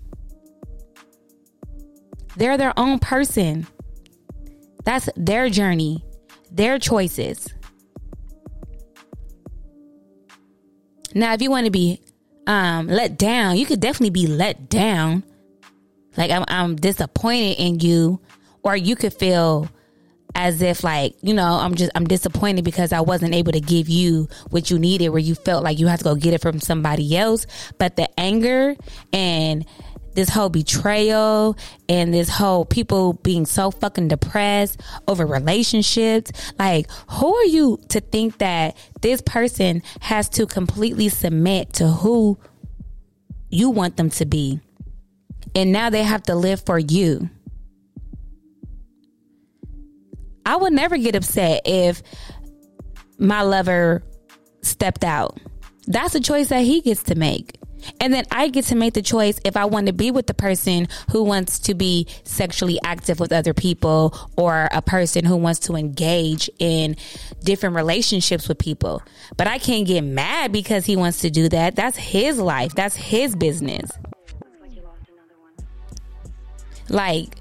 They're 2.35 2.57
their 2.57 2.77
own 2.77 2.99
person. 2.99 3.67
That's 4.83 5.07
their 5.15 5.49
journey, 5.49 6.03
their 6.51 6.79
choices. 6.79 7.47
Now, 11.13 11.33
if 11.33 11.41
you 11.41 11.51
want 11.51 11.65
to 11.65 11.71
be 11.71 12.01
um, 12.47 12.87
let 12.87 13.17
down, 13.17 13.57
you 13.57 13.65
could 13.65 13.79
definitely 13.79 14.09
be 14.09 14.27
let 14.27 14.69
down. 14.69 15.23
Like 16.17 16.31
I'm, 16.31 16.45
I'm 16.47 16.75
disappointed 16.75 17.55
in 17.57 17.79
you, 17.79 18.19
or 18.61 18.75
you 18.75 18.95
could 18.95 19.13
feel 19.13 19.69
as 20.35 20.61
if 20.61 20.83
like 20.83 21.13
you 21.21 21.33
know 21.33 21.45
i'm 21.45 21.75
just 21.75 21.91
i'm 21.93 22.05
disappointed 22.05 22.65
because 22.65 22.91
i 22.91 22.99
wasn't 22.99 23.33
able 23.35 23.51
to 23.51 23.59
give 23.59 23.87
you 23.87 24.27
what 24.49 24.71
you 24.71 24.79
needed 24.79 25.09
where 25.09 25.19
you 25.19 25.35
felt 25.35 25.63
like 25.63 25.77
you 25.77 25.85
had 25.85 25.99
to 25.99 26.03
go 26.03 26.15
get 26.15 26.33
it 26.33 26.41
from 26.41 26.59
somebody 26.59 27.15
else. 27.15 27.45
But 27.77 27.95
the 27.95 28.09
anger 28.19 28.75
and 29.11 29.65
this 30.15 30.29
whole 30.29 30.49
betrayal 30.49 31.57
and 31.89 32.13
this 32.13 32.29
whole 32.29 32.65
people 32.65 33.13
being 33.13 33.45
so 33.45 33.71
fucking 33.71 34.07
depressed 34.07 34.81
over 35.07 35.25
relationships 35.25 36.31
like 36.59 36.89
who 37.09 37.35
are 37.35 37.45
you 37.45 37.79
to 37.89 37.99
think 37.99 38.37
that 38.37 38.75
this 39.01 39.21
person 39.21 39.81
has 40.01 40.29
to 40.29 40.45
completely 40.45 41.09
submit 41.09 41.73
to 41.73 41.87
who 41.87 42.37
you 43.49 43.69
want 43.69 43.97
them 43.97 44.09
to 44.09 44.25
be 44.25 44.59
and 45.55 45.71
now 45.71 45.89
they 45.89 46.03
have 46.03 46.23
to 46.23 46.35
live 46.35 46.63
for 46.65 46.79
you 46.79 47.29
I 50.45 50.55
would 50.55 50.73
never 50.73 50.97
get 50.97 51.15
upset 51.15 51.61
if 51.65 52.03
my 53.17 53.41
lover 53.41 54.03
stepped 54.61 55.03
out. 55.03 55.39
That's 55.87 56.15
a 56.15 56.19
choice 56.19 56.49
that 56.49 56.63
he 56.63 56.81
gets 56.81 57.03
to 57.03 57.15
make. 57.15 57.57
And 57.99 58.13
then 58.13 58.25
I 58.31 58.49
get 58.49 58.65
to 58.65 58.75
make 58.75 58.93
the 58.93 59.01
choice 59.01 59.39
if 59.45 59.57
I 59.57 59.65
want 59.65 59.87
to 59.87 59.93
be 59.93 60.11
with 60.11 60.27
the 60.27 60.33
person 60.33 60.87
who 61.11 61.23
wants 61.23 61.59
to 61.59 61.73
be 61.73 62.07
sexually 62.23 62.79
active 62.83 63.19
with 63.19 63.31
other 63.31 63.53
people 63.53 64.17
or 64.37 64.67
a 64.71 64.81
person 64.81 65.25
who 65.25 65.37
wants 65.37 65.59
to 65.61 65.75
engage 65.75 66.49
in 66.59 66.95
different 67.43 67.75
relationships 67.75 68.47
with 68.47 68.57
people. 68.57 69.01
But 69.37 69.47
I 69.47 69.57
can't 69.57 69.87
get 69.87 70.01
mad 70.01 70.51
because 70.51 70.85
he 70.85 70.95
wants 70.95 71.19
to 71.21 71.29
do 71.29 71.49
that. 71.49 71.75
That's 71.75 71.97
his 71.97 72.39
life. 72.39 72.73
That's 72.75 72.95
his 72.95 73.35
business. 73.35 73.91
Like, 76.89 77.35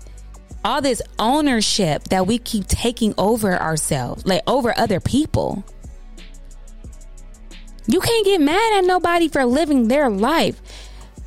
all 0.65 0.81
this 0.81 1.03
ownership 1.19 2.05
that 2.05 2.27
we 2.27 2.39
keep 2.39 2.67
taking 2.69 3.15
over 3.19 3.61
ourselves, 3.61 4.25
like 4.25 4.43
over 4.47 4.73
other 4.79 5.01
people. 5.01 5.65
You 7.87 8.01
can't 8.01 8.25
get 8.25 8.41
mad 8.41 8.79
at 8.79 8.85
nobody 8.85 9.29
for 9.29 9.45
living 9.45 9.89
their 9.89 10.09
life. 10.09 10.61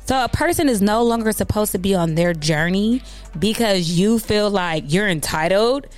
So 0.06 0.22
a 0.22 0.28
person 0.28 0.68
is 0.68 0.80
no 0.80 1.02
longer 1.02 1.32
supposed 1.32 1.72
to 1.72 1.78
be 1.78 1.94
on 1.94 2.14
their 2.14 2.32
journey 2.32 3.02
because 3.38 3.98
you 3.98 4.18
feel 4.18 4.48
like 4.50 4.84
you're 4.86 5.08
entitled 5.08 5.88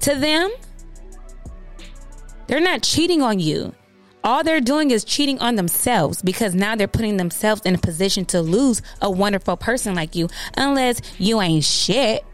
to 0.00 0.14
them. 0.14 0.50
They're 2.46 2.60
not 2.60 2.82
cheating 2.82 3.22
on 3.22 3.38
you. 3.38 3.74
All 4.24 4.42
they're 4.42 4.60
doing 4.60 4.90
is 4.90 5.04
cheating 5.04 5.38
on 5.38 5.54
themselves 5.54 6.20
because 6.20 6.54
now 6.54 6.74
they're 6.74 6.88
putting 6.88 7.16
themselves 7.16 7.62
in 7.64 7.74
a 7.74 7.78
position 7.78 8.24
to 8.26 8.42
lose 8.42 8.82
a 9.00 9.10
wonderful 9.10 9.56
person 9.56 9.94
like 9.94 10.14
you 10.14 10.28
unless 10.56 11.00
you 11.18 11.40
ain't 11.40 11.64
shit. 11.64 12.24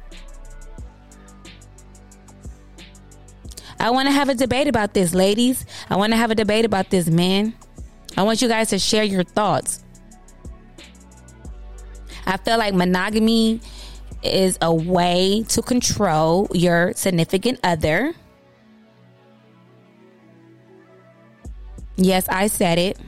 I 3.78 3.90
want 3.90 4.08
to 4.08 4.12
have 4.12 4.28
a 4.28 4.34
debate 4.34 4.68
about 4.68 4.94
this, 4.94 5.14
ladies. 5.14 5.66
I 5.90 5.96
want 5.96 6.12
to 6.12 6.16
have 6.16 6.30
a 6.30 6.34
debate 6.34 6.64
about 6.64 6.90
this, 6.90 7.08
men. 7.08 7.54
I 8.16 8.22
want 8.22 8.40
you 8.40 8.48
guys 8.48 8.70
to 8.70 8.78
share 8.78 9.04
your 9.04 9.24
thoughts. 9.24 9.84
I 12.26 12.36
feel 12.38 12.58
like 12.58 12.74
monogamy 12.74 13.60
is 14.22 14.58
a 14.60 14.74
way 14.74 15.44
to 15.48 15.62
control 15.62 16.48
your 16.52 16.92
significant 16.94 17.60
other. 17.62 18.14
Yes, 21.96 22.28
I 22.28 22.48
said 22.48 22.78
it 22.78 22.98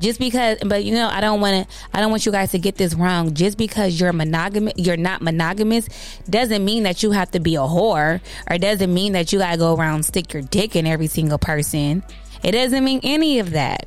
just 0.00 0.18
because 0.18 0.58
but 0.66 0.82
you 0.82 0.94
know 0.94 1.08
i 1.12 1.20
don't 1.20 1.40
want 1.40 1.68
to 1.68 1.76
i 1.94 2.00
don't 2.00 2.10
want 2.10 2.24
you 2.24 2.32
guys 2.32 2.50
to 2.50 2.58
get 2.58 2.76
this 2.76 2.94
wrong 2.94 3.32
just 3.34 3.58
because 3.58 4.00
you're 4.00 4.12
monogamous 4.12 4.72
you're 4.76 4.96
not 4.96 5.20
monogamous 5.20 5.88
doesn't 6.28 6.64
mean 6.64 6.82
that 6.82 7.02
you 7.02 7.10
have 7.10 7.30
to 7.30 7.38
be 7.38 7.54
a 7.54 7.58
whore 7.58 8.20
or 8.48 8.58
doesn't 8.58 8.92
mean 8.92 9.12
that 9.12 9.32
you 9.32 9.38
gotta 9.38 9.58
go 9.58 9.76
around 9.76 10.02
stick 10.02 10.32
your 10.32 10.42
dick 10.42 10.74
in 10.74 10.86
every 10.86 11.06
single 11.06 11.38
person 11.38 12.02
it 12.42 12.52
doesn't 12.52 12.84
mean 12.84 13.00
any 13.02 13.38
of 13.38 13.50
that 13.50 13.86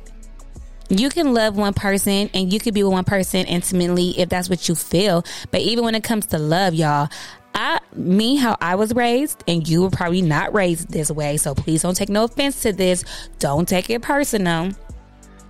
you 0.90 1.08
can 1.08 1.32
love 1.32 1.56
one 1.56 1.72
person 1.72 2.28
and 2.34 2.52
you 2.52 2.60
could 2.60 2.74
be 2.74 2.82
with 2.82 2.92
one 2.92 3.04
person 3.04 3.46
intimately 3.46 4.18
if 4.18 4.28
that's 4.28 4.50
what 4.50 4.68
you 4.68 4.74
feel 4.74 5.24
but 5.50 5.60
even 5.60 5.84
when 5.84 5.94
it 5.94 6.04
comes 6.04 6.26
to 6.26 6.38
love 6.38 6.74
y'all 6.74 7.08
I, 7.54 7.78
me, 7.94 8.34
how 8.34 8.56
I 8.60 8.74
was 8.74 8.92
raised, 8.94 9.44
and 9.46 9.66
you 9.66 9.82
were 9.82 9.90
probably 9.90 10.22
not 10.22 10.52
raised 10.52 10.90
this 10.90 11.08
way. 11.10 11.36
So 11.36 11.54
please 11.54 11.82
don't 11.82 11.94
take 11.94 12.08
no 12.08 12.24
offense 12.24 12.62
to 12.62 12.72
this. 12.72 13.04
Don't 13.38 13.68
take 13.68 13.88
it 13.90 14.02
personal. 14.02 14.72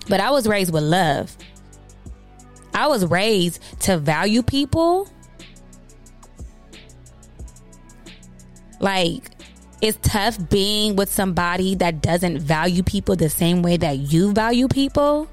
But 0.08 0.20
I 0.20 0.30
was 0.30 0.46
raised 0.46 0.72
with 0.72 0.82
love. 0.82 1.34
I 2.74 2.88
was 2.88 3.06
raised 3.06 3.62
to 3.82 3.96
value 3.96 4.42
people. 4.42 5.08
Like, 8.80 9.30
it's 9.84 9.98
tough 10.00 10.38
being 10.48 10.96
with 10.96 11.12
somebody 11.12 11.74
that 11.74 12.00
doesn't 12.00 12.38
value 12.38 12.82
people 12.82 13.16
the 13.16 13.28
same 13.28 13.60
way 13.60 13.76
that 13.76 13.98
you 13.98 14.32
value 14.32 14.66
people. 14.66 15.28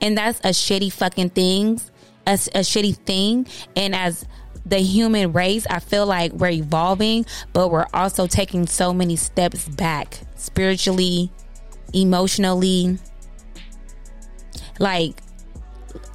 And 0.00 0.16
that's 0.16 0.40
a 0.40 0.54
shitty 0.54 0.90
fucking 0.90 1.30
thing. 1.30 1.82
A, 2.26 2.32
a 2.32 2.64
shitty 2.64 2.96
thing. 2.96 3.46
And 3.76 3.94
as 3.94 4.24
the 4.64 4.78
human 4.78 5.34
race, 5.34 5.66
I 5.68 5.80
feel 5.80 6.06
like 6.06 6.32
we're 6.32 6.48
evolving, 6.48 7.26
but 7.52 7.70
we're 7.70 7.88
also 7.92 8.26
taking 8.26 8.66
so 8.66 8.94
many 8.94 9.16
steps 9.16 9.68
back 9.68 10.20
spiritually, 10.34 11.30
emotionally, 11.92 12.98
like 14.78 15.20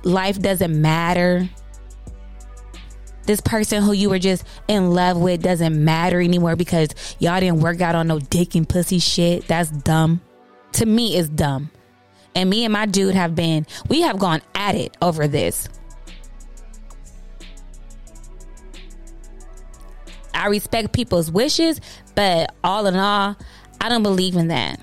life 0.01 0.41
doesn't 0.41 0.81
matter. 0.81 1.47
This 3.25 3.41
person 3.41 3.81
who 3.81 3.91
you 3.91 4.09
were 4.09 4.19
just 4.19 4.45
in 4.67 4.91
love 4.91 5.17
with 5.17 5.41
doesn't 5.41 5.83
matter 5.83 6.21
anymore 6.21 6.55
because 6.55 6.89
y'all 7.19 7.39
didn't 7.39 7.59
work 7.59 7.81
out 7.81 7.95
on 7.95 8.07
no 8.07 8.19
dick 8.19 8.55
and 8.55 8.67
pussy 8.67 8.99
shit. 8.99 9.47
That's 9.47 9.69
dumb. 9.69 10.21
To 10.73 10.85
me, 10.85 11.17
it's 11.17 11.29
dumb. 11.29 11.71
And 12.35 12.49
me 12.49 12.65
and 12.65 12.73
my 12.73 12.85
dude 12.85 13.15
have 13.15 13.33
been, 13.33 13.65
we 13.87 14.01
have 14.01 14.19
gone 14.19 14.41
at 14.53 14.75
it 14.75 14.95
over 15.01 15.27
this. 15.27 15.69
I 20.33 20.47
respect 20.47 20.91
people's 20.91 21.31
wishes, 21.31 21.79
but 22.13 22.53
all 22.63 22.85
in 22.87 22.95
all, 22.95 23.37
I 23.79 23.89
don't 23.89 24.03
believe 24.03 24.35
in 24.35 24.49
that. 24.49 24.79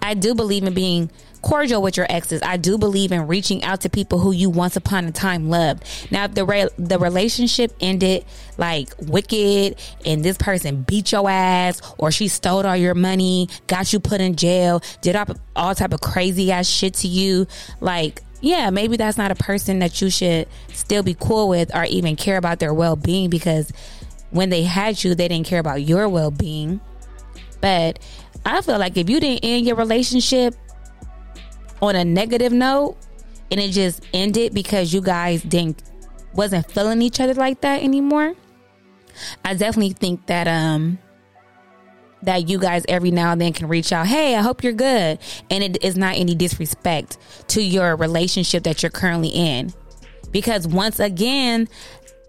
I 0.00 0.14
do 0.14 0.34
believe 0.34 0.64
in 0.64 0.72
being 0.72 1.10
cordial 1.42 1.82
with 1.82 1.96
your 1.96 2.06
exes. 2.10 2.40
I 2.42 2.56
do 2.56 2.78
believe 2.78 3.12
in 3.12 3.26
reaching 3.26 3.62
out 3.64 3.82
to 3.82 3.90
people 3.90 4.18
who 4.18 4.32
you 4.32 4.50
once 4.50 4.76
upon 4.76 5.04
a 5.06 5.12
time 5.12 5.48
loved. 5.48 5.84
Now, 6.10 6.24
if 6.24 6.34
the 6.34 6.44
re- 6.44 6.68
the 6.78 6.98
relationship 6.98 7.72
ended 7.80 8.24
like 8.58 8.92
wicked 8.98 9.76
and 10.04 10.24
this 10.24 10.36
person 10.36 10.82
beat 10.82 11.12
your 11.12 11.28
ass 11.28 11.80
or 11.98 12.10
she 12.10 12.28
stole 12.28 12.66
all 12.66 12.76
your 12.76 12.94
money, 12.94 13.48
got 13.66 13.92
you 13.92 14.00
put 14.00 14.20
in 14.20 14.36
jail, 14.36 14.82
did 15.00 15.16
all, 15.16 15.26
all 15.56 15.74
type 15.74 15.92
of 15.92 16.00
crazy 16.00 16.52
ass 16.52 16.66
shit 16.66 16.94
to 16.94 17.08
you, 17.08 17.46
like 17.80 18.22
yeah, 18.40 18.70
maybe 18.70 18.96
that's 18.96 19.18
not 19.18 19.30
a 19.30 19.34
person 19.34 19.80
that 19.80 20.00
you 20.00 20.10
should 20.10 20.48
still 20.72 21.02
be 21.02 21.14
cool 21.18 21.48
with 21.48 21.74
or 21.74 21.84
even 21.84 22.16
care 22.16 22.38
about 22.38 22.58
their 22.58 22.72
well 22.72 22.96
being 22.96 23.28
because 23.28 23.70
when 24.30 24.48
they 24.48 24.62
had 24.62 25.02
you, 25.02 25.14
they 25.14 25.28
didn't 25.28 25.46
care 25.46 25.60
about 25.60 25.82
your 25.82 26.08
well 26.08 26.30
being. 26.30 26.80
But 27.60 27.98
I 28.44 28.62
feel 28.62 28.78
like 28.78 28.96
if 28.96 29.10
you 29.10 29.20
didn't 29.20 29.44
end 29.44 29.66
your 29.66 29.76
relationship 29.76 30.54
on 31.82 31.96
a 31.96 32.04
negative 32.04 32.52
note 32.52 32.96
and 33.50 33.60
it 33.60 33.70
just 33.70 34.02
ended 34.12 34.54
because 34.54 34.92
you 34.92 35.00
guys 35.00 35.42
didn't 35.42 35.82
wasn't 36.32 36.70
feeling 36.70 37.02
each 37.02 37.20
other 37.20 37.34
like 37.34 37.60
that 37.62 37.82
anymore, 37.82 38.34
I 39.44 39.54
definitely 39.54 39.94
think 39.94 40.26
that 40.26 40.46
um 40.46 40.98
that 42.22 42.48
you 42.48 42.58
guys 42.58 42.84
every 42.88 43.10
now 43.10 43.32
and 43.32 43.40
then 43.40 43.52
can 43.52 43.68
reach 43.68 43.92
out, 43.92 44.06
hey, 44.06 44.36
I 44.36 44.42
hope 44.42 44.62
you're 44.62 44.72
good. 44.74 45.18
And 45.50 45.64
it 45.64 45.82
is 45.82 45.96
not 45.96 46.16
any 46.16 46.34
disrespect 46.34 47.16
to 47.48 47.62
your 47.62 47.96
relationship 47.96 48.64
that 48.64 48.82
you're 48.82 48.90
currently 48.90 49.30
in. 49.30 49.72
Because 50.30 50.68
once 50.68 51.00
again, 51.00 51.68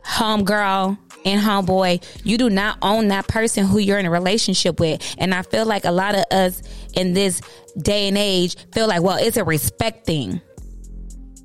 homegirl 0.05 0.97
and 1.25 1.41
homeboy, 1.41 2.03
you 2.23 2.37
do 2.37 2.49
not 2.49 2.77
own 2.81 3.09
that 3.09 3.27
person 3.27 3.65
who 3.65 3.79
you're 3.79 3.99
in 3.99 4.05
a 4.05 4.11
relationship 4.11 4.79
with. 4.79 5.15
And 5.17 5.33
I 5.33 5.41
feel 5.43 5.65
like 5.65 5.85
a 5.85 5.91
lot 5.91 6.15
of 6.15 6.23
us 6.31 6.61
in 6.93 7.13
this 7.13 7.41
day 7.77 8.07
and 8.07 8.17
age 8.17 8.55
feel 8.73 8.87
like, 8.87 9.01
well, 9.01 9.17
it's 9.17 9.37
a 9.37 9.43
respect 9.43 10.05
thing. 10.05 10.41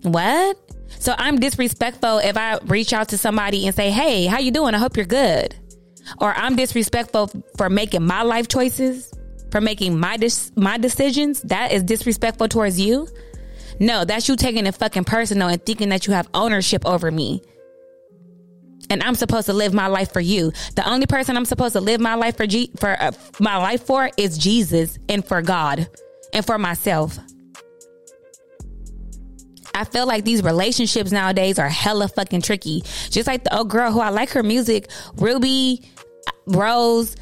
What? 0.02 0.58
So 0.98 1.14
I'm 1.16 1.38
disrespectful 1.38 2.18
if 2.18 2.36
I 2.36 2.58
reach 2.64 2.92
out 2.92 3.08
to 3.10 3.18
somebody 3.18 3.66
and 3.66 3.74
say, 3.74 3.90
"Hey, 3.90 4.26
how 4.26 4.38
you 4.38 4.50
doing? 4.50 4.74
I 4.74 4.78
hope 4.78 4.96
you're 4.96 5.06
good." 5.06 5.54
Or 6.18 6.32
I'm 6.32 6.56
disrespectful 6.56 7.30
for 7.56 7.68
making 7.68 8.06
my 8.06 8.22
life 8.22 8.48
choices, 8.48 9.12
for 9.50 9.60
making 9.60 9.98
my 9.98 10.16
dis- 10.16 10.52
my 10.56 10.78
decisions. 10.78 11.42
That 11.42 11.72
is 11.72 11.82
disrespectful 11.82 12.48
towards 12.48 12.80
you. 12.80 13.08
No, 13.78 14.04
that's 14.04 14.28
you 14.28 14.36
taking 14.36 14.66
it 14.66 14.74
fucking 14.74 15.04
personal 15.04 15.48
and 15.48 15.64
thinking 15.64 15.90
that 15.90 16.06
you 16.06 16.14
have 16.14 16.28
ownership 16.32 16.86
over 16.86 17.10
me. 17.10 17.42
And 18.90 19.02
I'm 19.02 19.14
supposed 19.14 19.46
to 19.46 19.52
live 19.52 19.74
my 19.74 19.88
life 19.88 20.12
for 20.12 20.20
you. 20.20 20.52
The 20.74 20.88
only 20.88 21.06
person 21.06 21.36
I'm 21.36 21.44
supposed 21.44 21.72
to 21.74 21.80
live 21.80 22.00
my 22.00 22.14
life 22.14 22.36
for 22.36 22.46
G- 22.46 22.70
for 22.76 23.00
uh, 23.00 23.12
my 23.40 23.56
life 23.56 23.84
for 23.84 24.10
is 24.16 24.38
Jesus 24.38 24.98
and 25.08 25.24
for 25.24 25.42
God 25.42 25.88
and 26.32 26.44
for 26.44 26.58
myself. 26.58 27.18
I 29.74 29.84
feel 29.84 30.06
like 30.06 30.24
these 30.24 30.42
relationships 30.42 31.12
nowadays 31.12 31.58
are 31.58 31.68
hella 31.68 32.08
fucking 32.08 32.40
tricky. 32.40 32.82
Just 33.10 33.26
like 33.26 33.44
the 33.44 33.54
old 33.56 33.68
girl 33.68 33.92
who 33.92 34.00
I 34.00 34.08
like 34.08 34.30
her 34.30 34.42
music, 34.42 34.88
Rubi 35.16 35.82
Rose. 36.46 37.14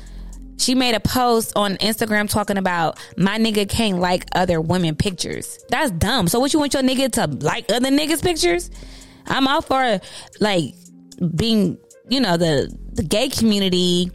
She 0.57 0.77
made 0.77 0.95
a 0.95 1.01
post 1.01 1.53
on 1.57 1.77
Instagram 1.79 2.31
talking 2.31 2.57
about 2.57 3.01
my 3.17 3.39
nigga 3.39 3.69
can't 3.69 3.99
like 3.99 4.27
other 4.37 4.61
women 4.61 4.95
pictures. 4.95 5.59
That's 5.69 5.91
dumb. 5.91 6.29
So 6.29 6.39
what 6.39 6.53
you 6.53 6.61
want 6.61 6.75
your 6.75 6.83
nigga 6.85 7.11
to 7.13 7.27
like 7.45 7.71
other 7.73 7.91
niggas 7.91 8.23
pictures? 8.23 8.71
I'm 9.27 9.49
all 9.49 9.61
for 9.63 10.01
like 10.39 10.75
being, 11.35 11.79
you 12.09 12.21
know, 12.21 12.37
the 12.37 12.75
the 12.93 13.03
gay 13.03 13.29
community 13.29 14.11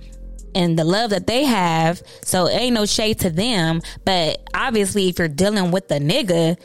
and 0.55 0.77
the 0.77 0.83
love 0.83 1.11
that 1.11 1.27
they 1.27 1.45
have. 1.45 2.01
So 2.23 2.47
ain't 2.47 2.73
no 2.73 2.85
shade 2.85 3.19
to 3.19 3.29
them. 3.29 3.81
But 4.05 4.41
obviously, 4.53 5.09
if 5.09 5.19
you're 5.19 5.27
dealing 5.27 5.71
with 5.71 5.87
the 5.87 5.99
nigga, 5.99 6.57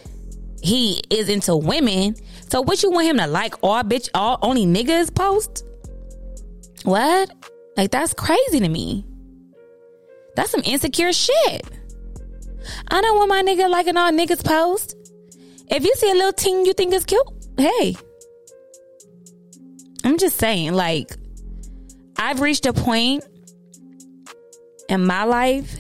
he 0.63 1.03
is 1.11 1.29
into 1.29 1.57
women. 1.57 2.17
So 2.49 2.63
what 2.63 2.83
you 2.83 2.91
want 2.91 3.07
him 3.07 3.19
to 3.19 3.27
like 3.27 3.55
all 3.63 3.83
bitch 3.83 4.09
all 4.15 4.39
only 4.43 4.65
niggas 4.65 5.15
post? 5.15 5.65
What? 6.85 7.31
Like 7.77 7.91
that's 7.91 8.15
crazy 8.15 8.61
to 8.61 8.69
me. 8.69 9.05
That's 10.37 10.51
some 10.51 10.63
insecure 10.65 11.13
shit. 11.13 11.63
I 12.89 13.01
don't 13.01 13.17
want 13.17 13.29
my 13.29 13.43
nigga 13.43 13.69
liking 13.69 13.97
all 13.97 14.11
niggas 14.11 14.45
post. 14.45 14.97
If 15.69 15.85
you 15.85 15.95
see 15.97 16.11
a 16.11 16.15
little 16.15 16.33
ting 16.33 16.65
you 16.67 16.73
think 16.73 16.93
is 16.95 17.05
cute, 17.05 17.27
hey. 17.57 17.97
I'm 20.05 20.19
just 20.19 20.37
saying, 20.37 20.75
like, 20.75 21.17
I've 22.19 22.41
reached 22.41 22.67
a 22.67 22.73
point 22.73 23.25
in 24.89 25.07
my 25.07 25.25
life 25.25 25.77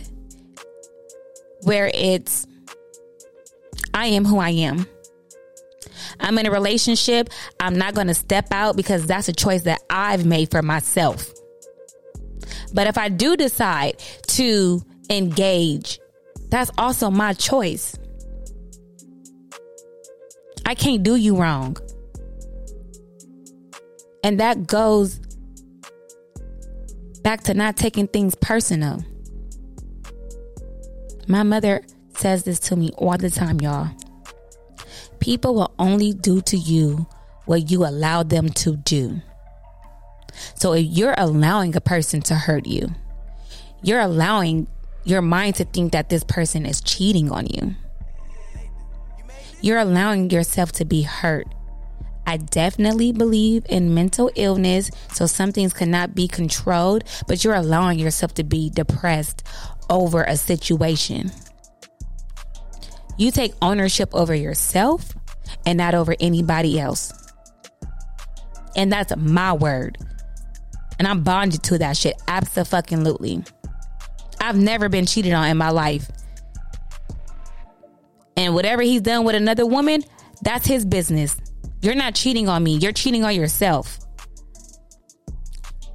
where 1.62 1.90
it's 1.94 2.46
I 3.92 4.06
am 4.06 4.24
who 4.24 4.38
I 4.38 4.50
am. 4.50 4.86
I'm 6.20 6.38
in 6.38 6.46
a 6.46 6.50
relationship. 6.50 7.28
I'm 7.60 7.76
not 7.76 7.94
going 7.94 8.06
to 8.06 8.14
step 8.14 8.48
out 8.50 8.76
because 8.76 9.06
that's 9.06 9.28
a 9.28 9.32
choice 9.32 9.62
that 9.62 9.80
I've 9.90 10.24
made 10.24 10.50
for 10.50 10.62
myself. 10.62 11.30
But 12.72 12.86
if 12.86 12.98
I 12.98 13.08
do 13.08 13.36
decide 13.36 13.98
to 14.28 14.82
engage, 15.10 16.00
that's 16.48 16.70
also 16.78 17.10
my 17.10 17.34
choice. 17.34 17.96
I 20.66 20.74
can't 20.74 21.02
do 21.02 21.14
you 21.14 21.36
wrong. 21.36 21.76
And 24.24 24.40
that 24.40 24.66
goes 24.66 25.20
back 27.22 27.42
to 27.44 27.52
not 27.52 27.76
taking 27.76 28.08
things 28.08 28.34
personal. 28.34 29.04
My 31.28 31.42
mother 31.42 31.82
says 32.16 32.44
this 32.44 32.58
to 32.60 32.76
me 32.76 32.90
all 32.96 33.18
the 33.18 33.28
time, 33.28 33.60
y'all. 33.60 33.90
People 35.20 35.54
will 35.54 35.74
only 35.78 36.14
do 36.14 36.40
to 36.40 36.56
you 36.56 37.06
what 37.44 37.70
you 37.70 37.84
allow 37.84 38.22
them 38.22 38.48
to 38.48 38.76
do. 38.76 39.20
So 40.54 40.72
if 40.72 40.86
you're 40.86 41.14
allowing 41.18 41.76
a 41.76 41.80
person 41.82 42.22
to 42.22 42.34
hurt 42.34 42.66
you, 42.66 42.88
you're 43.82 44.00
allowing 44.00 44.68
your 45.04 45.20
mind 45.20 45.56
to 45.56 45.66
think 45.66 45.92
that 45.92 46.08
this 46.08 46.24
person 46.24 46.64
is 46.64 46.80
cheating 46.80 47.30
on 47.30 47.46
you. 47.46 47.74
You're 49.60 49.78
allowing 49.78 50.30
yourself 50.30 50.72
to 50.72 50.86
be 50.86 51.02
hurt. 51.02 51.46
I 52.26 52.38
definitely 52.38 53.12
believe 53.12 53.66
in 53.68 53.94
mental 53.94 54.30
illness, 54.34 54.90
so 55.12 55.26
some 55.26 55.52
things 55.52 55.72
cannot 55.72 56.14
be 56.14 56.26
controlled, 56.26 57.04
but 57.28 57.44
you're 57.44 57.54
allowing 57.54 57.98
yourself 57.98 58.34
to 58.34 58.44
be 58.44 58.70
depressed 58.70 59.42
over 59.90 60.24
a 60.24 60.36
situation. 60.36 61.30
You 63.16 63.30
take 63.30 63.52
ownership 63.62 64.14
over 64.14 64.34
yourself 64.34 65.12
and 65.66 65.78
not 65.78 65.94
over 65.94 66.16
anybody 66.18 66.80
else. 66.80 67.12
And 68.76 68.90
that's 68.90 69.14
my 69.16 69.52
word. 69.52 69.98
And 70.98 71.06
I'm 71.06 71.22
bonded 71.22 71.62
to 71.64 71.78
that 71.78 71.96
shit. 71.96 72.20
Absolutely. 72.26 73.44
I've 74.40 74.56
never 74.56 74.88
been 74.88 75.06
cheated 75.06 75.32
on 75.32 75.48
in 75.48 75.56
my 75.56 75.70
life. 75.70 76.10
And 78.36 78.54
whatever 78.54 78.82
he's 78.82 79.00
done 79.00 79.24
with 79.24 79.36
another 79.36 79.64
woman, 79.64 80.02
that's 80.42 80.66
his 80.66 80.84
business. 80.84 81.36
You're 81.84 81.94
not 81.94 82.14
cheating 82.14 82.48
on 82.48 82.62
me. 82.62 82.78
You're 82.78 82.92
cheating 82.92 83.24
on 83.24 83.34
yourself. 83.34 83.98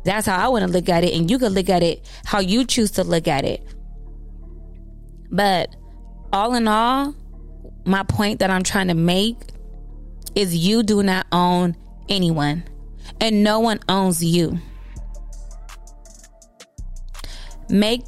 That's 0.05 0.27
how 0.27 0.37
I 0.37 0.47
want 0.49 0.63
to 0.63 0.71
look 0.71 0.87
at 0.87 1.03
it. 1.03 1.15
And 1.15 1.31
you 1.31 1.39
can 1.39 1.51
look 1.53 1.67
at 1.67 1.81
it 1.81 2.07
how 2.25 2.39
you 2.39 2.63
choose 2.63 2.91
to 2.91 3.03
look 3.03 3.27
at 3.27 3.43
it. 3.43 3.65
But 5.31 5.75
all 6.31 6.53
in 6.53 6.67
all, 6.67 7.15
my 7.85 8.03
point 8.03 8.39
that 8.39 8.51
I'm 8.51 8.61
trying 8.61 8.89
to 8.89 8.93
make 8.93 9.35
is 10.35 10.55
you 10.55 10.83
do 10.83 11.01
not 11.01 11.25
own 11.31 11.75
anyone, 12.07 12.63
and 13.19 13.43
no 13.43 13.59
one 13.59 13.79
owns 13.89 14.23
you. 14.23 14.59
Make 17.67 18.03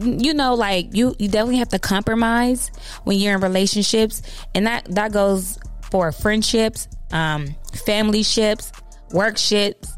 you 0.00 0.34
know 0.34 0.54
like 0.54 0.88
you 0.94 1.14
you 1.18 1.28
definitely 1.28 1.58
have 1.58 1.68
to 1.68 1.78
compromise 1.78 2.70
when 3.04 3.18
you're 3.18 3.34
in 3.34 3.40
relationships 3.40 4.20
and 4.54 4.66
that 4.66 4.84
that 4.94 5.10
goes 5.10 5.58
for 5.90 6.12
friendships 6.12 6.88
um 7.12 7.54
family 7.84 8.22
ships 8.22 8.72
work 9.12 9.36
ships. 9.36 9.92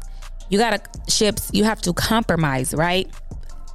You 0.49 0.57
gotta 0.59 0.81
ships 1.09 1.49
you 1.53 1.63
have 1.63 1.81
to 1.81 1.93
compromise 1.93 2.73
right? 2.73 3.09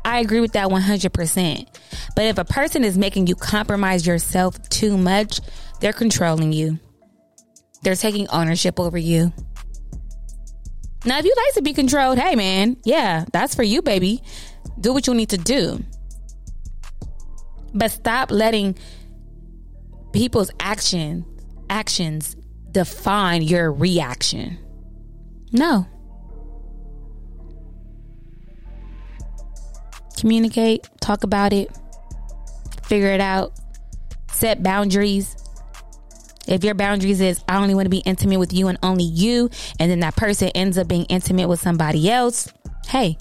I 0.05 0.21
agree 0.21 0.41
with 0.41 0.53
that 0.53 0.69
100% 0.69 1.67
but 2.15 2.25
if 2.25 2.39
a 2.39 2.45
person 2.45 2.85
is 2.85 2.97
making 2.97 3.27
you 3.27 3.35
compromise 3.35 4.07
yourself 4.07 4.61
too 4.69 4.97
much 4.97 5.41
they're 5.81 5.93
controlling 5.93 6.53
you. 6.53 6.79
They're 7.83 7.95
taking 7.95 8.29
ownership 8.29 8.81
over 8.81 8.99
you. 8.99 9.33
Now 11.05 11.19
if 11.19 11.25
you 11.25 11.35
like 11.37 11.55
to 11.55 11.63
be 11.63 11.73
controlled 11.73 12.19
hey 12.19 12.35
man 12.37 12.77
yeah 12.85 13.25
that's 13.33 13.55
for 13.55 13.63
you 13.63 13.83
baby. 13.83 14.23
Do 14.81 14.93
what 14.93 15.07
you 15.07 15.15
need 15.15 15.31
to 15.31 15.39
do. 15.39 15.83
But 17.75 17.91
stop 17.91 18.31
letting 18.31 18.77
people's 20.13 20.51
action 20.59 21.25
actions 21.71 22.37
define 22.71 23.43
your 23.43 23.73
reaction. 23.73 24.59
No. 25.53 25.87
Communicate, 30.19 30.89
talk 31.01 31.23
about 31.25 31.53
it, 31.53 31.71
figure 32.85 33.09
it 33.09 33.21
out, 33.21 33.53
set 34.31 34.63
boundaries, 34.63 35.37
If 36.49 36.65
your 36.65 36.75
boundaries 36.75 37.21
is 37.21 37.45
I 37.47 37.59
only 37.59 37.75
want 37.75 37.87
to 37.87 37.91
be 37.91 37.99
intimate 37.99 38.39
with 38.39 38.53
you 38.55 38.69
and 38.69 38.79
only 38.83 39.05
you, 39.05 39.51
and 39.79 39.91
then 39.91 40.01
that 40.01 40.17
person 40.17 40.49
ends 40.55 40.79
up 40.79 40.89
being 40.89 41.05
intimate 41.05 41.47
with 41.49 41.61
somebody 41.61 42.11
else, 42.11 42.51
hey, 42.89 43.19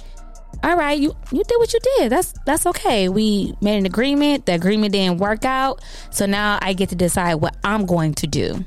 all 0.64 0.76
right, 0.76 1.00
you 1.00 1.16
you 1.32 1.44
did 1.44 1.58
what 1.58 1.74
you 1.74 1.80
did. 1.98 2.12
That's 2.12 2.34
that's 2.46 2.66
okay. 2.66 3.10
We 3.10 3.56
made 3.62 3.78
an 3.78 3.86
agreement. 3.86 4.46
The 4.46 4.54
agreement 4.54 4.94
didn't 4.94 5.20
work 5.20 5.46
out, 5.46 5.84
so 6.10 6.26
now 6.26 6.58
I 6.62 6.74
get 6.74 6.90
to 6.90 6.96
decide 6.96 7.36
what 7.36 7.56
I'm 7.64 7.86
going 7.86 8.14
to 8.16 8.28
do. 8.28 8.66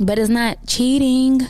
But 0.00 0.18
it's 0.18 0.30
not 0.30 0.66
cheating. 0.66 1.42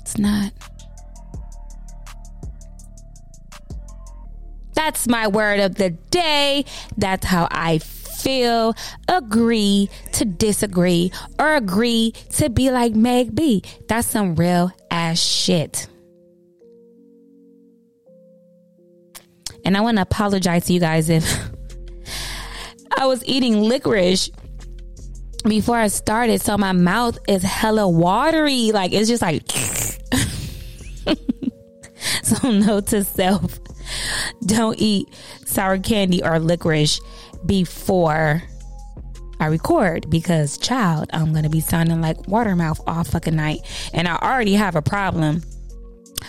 It's 0.00 0.18
not. 0.18 0.52
That's 4.74 5.06
my 5.06 5.28
word 5.28 5.60
of 5.60 5.74
the 5.74 5.90
day. 5.90 6.64
That's 6.96 7.26
how 7.26 7.46
I 7.50 7.78
feel. 7.78 8.01
Feel, 8.22 8.74
agree 9.08 9.90
to 10.12 10.24
disagree 10.24 11.12
or 11.38 11.54
agree 11.54 12.12
to 12.30 12.48
be 12.48 12.70
like 12.70 12.94
Meg 12.94 13.34
B. 13.34 13.62
That's 13.88 14.06
some 14.06 14.36
real 14.36 14.70
ass 14.90 15.18
shit. 15.18 15.88
And 19.64 19.76
I 19.76 19.80
want 19.80 19.96
to 19.96 20.02
apologize 20.02 20.66
to 20.66 20.72
you 20.72 20.80
guys 20.80 21.08
if 21.08 21.24
I 22.96 23.06
was 23.06 23.24
eating 23.24 23.60
licorice 23.60 24.30
before 25.44 25.76
I 25.76 25.88
started, 25.88 26.40
so 26.40 26.56
my 26.56 26.72
mouth 26.72 27.18
is 27.26 27.42
hella 27.42 27.88
watery. 27.88 28.70
Like 28.70 28.92
it's 28.92 29.08
just 29.08 29.22
like 29.22 29.50
so 32.22 32.50
note 32.50 32.86
to 32.88 33.02
self 33.02 33.58
don't 34.44 34.78
eat 34.78 35.08
sour 35.44 35.78
candy 35.78 36.22
or 36.22 36.38
licorice 36.38 37.00
before 37.46 38.42
I 39.40 39.46
record 39.46 40.08
because, 40.08 40.56
child, 40.58 41.10
I'm 41.12 41.32
going 41.32 41.44
to 41.44 41.50
be 41.50 41.60
sounding 41.60 42.00
like 42.00 42.28
Watermouth 42.28 42.80
all 42.86 43.04
fucking 43.04 43.34
night. 43.34 43.60
And 43.92 44.06
I 44.06 44.16
already 44.16 44.54
have 44.54 44.76
a 44.76 44.82
problem 44.82 45.42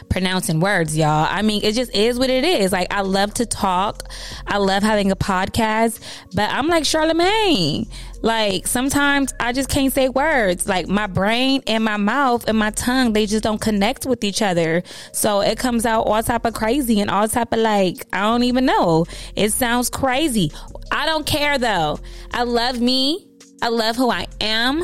pronouncing 0.10 0.60
words, 0.60 0.98
y'all. 0.98 1.28
I 1.30 1.42
mean, 1.42 1.64
it 1.64 1.74
just 1.74 1.94
is 1.96 2.18
what 2.18 2.30
it 2.30 2.44
is. 2.44 2.72
Like, 2.72 2.92
I 2.92 3.02
love 3.02 3.34
to 3.36 3.46
talk. 3.46 4.12
I 4.48 4.58
love 4.58 4.84
having 4.84 5.12
a 5.12 5.16
podcast, 5.16 6.00
but 6.34 6.50
I'm 6.50 6.68
like 6.68 6.84
Charlamagne. 6.84 7.88
Like, 8.22 8.68
sometimes 8.68 9.34
I 9.40 9.52
just 9.52 9.70
can't 9.70 9.92
say 9.92 10.08
words. 10.08 10.68
Like, 10.68 10.88
my 10.88 11.08
brain 11.08 11.62
and 11.68 11.84
my 11.84 11.98
mouth 11.98 12.48
and 12.48 12.58
my 12.58 12.72
tongue, 12.72 13.14
they 13.14 13.26
just 13.26 13.44
don't 13.44 13.60
connect 13.60 14.06
with 14.06 14.24
each 14.24 14.42
other. 14.42 14.82
So 15.12 15.42
it 15.42 15.58
comes 15.58 15.86
out 15.86 16.04
all 16.04 16.24
type 16.24 16.46
of 16.46 16.54
crazy 16.54 17.02
and 17.02 17.10
all 17.10 17.28
type 17.28 17.52
of 17.52 17.60
like, 17.60 18.06
I 18.14 18.22
don't 18.22 18.44
even 18.44 18.66
know. 18.66 19.06
It 19.36 19.52
sounds 19.52 19.90
crazy. 19.90 20.52
I 20.94 21.06
don't 21.08 21.26
care 21.26 21.58
though. 21.58 22.00
I 22.32 22.44
love 22.44 22.80
me. 22.80 23.28
I 23.62 23.70
love 23.70 23.96
who 23.96 24.10
I 24.12 24.28
am. 24.40 24.84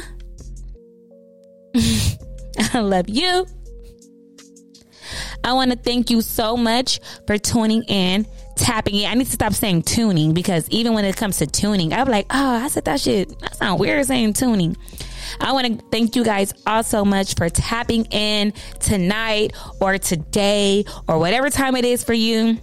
I 2.73 2.79
love 2.79 3.07
you. 3.07 3.45
I 5.43 5.53
want 5.53 5.71
to 5.71 5.77
thank 5.77 6.09
you 6.09 6.21
so 6.21 6.57
much 6.57 6.99
for 7.25 7.37
tuning 7.37 7.83
in, 7.83 8.27
tapping 8.55 8.95
in. 8.95 9.09
I 9.09 9.13
need 9.13 9.25
to 9.25 9.31
stop 9.31 9.53
saying 9.53 9.83
tuning 9.83 10.33
because 10.33 10.67
even 10.69 10.93
when 10.93 11.05
it 11.05 11.15
comes 11.15 11.37
to 11.37 11.47
tuning, 11.47 11.93
I'm 11.93 12.07
like, 12.07 12.25
oh, 12.31 12.55
I 12.55 12.67
said 12.67 12.85
that 12.85 12.99
shit. 12.99 13.39
That 13.39 13.55
sounds 13.55 13.79
weird 13.79 14.05
saying 14.05 14.33
tuning. 14.33 14.75
I 15.39 15.51
want 15.53 15.67
to 15.67 15.85
thank 15.91 16.15
you 16.15 16.23
guys 16.23 16.53
all 16.65 16.83
so 16.83 17.05
much 17.05 17.35
for 17.35 17.49
tapping 17.49 18.05
in 18.05 18.53
tonight 18.79 19.53
or 19.79 19.97
today 19.97 20.85
or 21.07 21.19
whatever 21.19 21.49
time 21.49 21.75
it 21.75 21.85
is 21.85 22.03
for 22.03 22.13
you. 22.13 22.57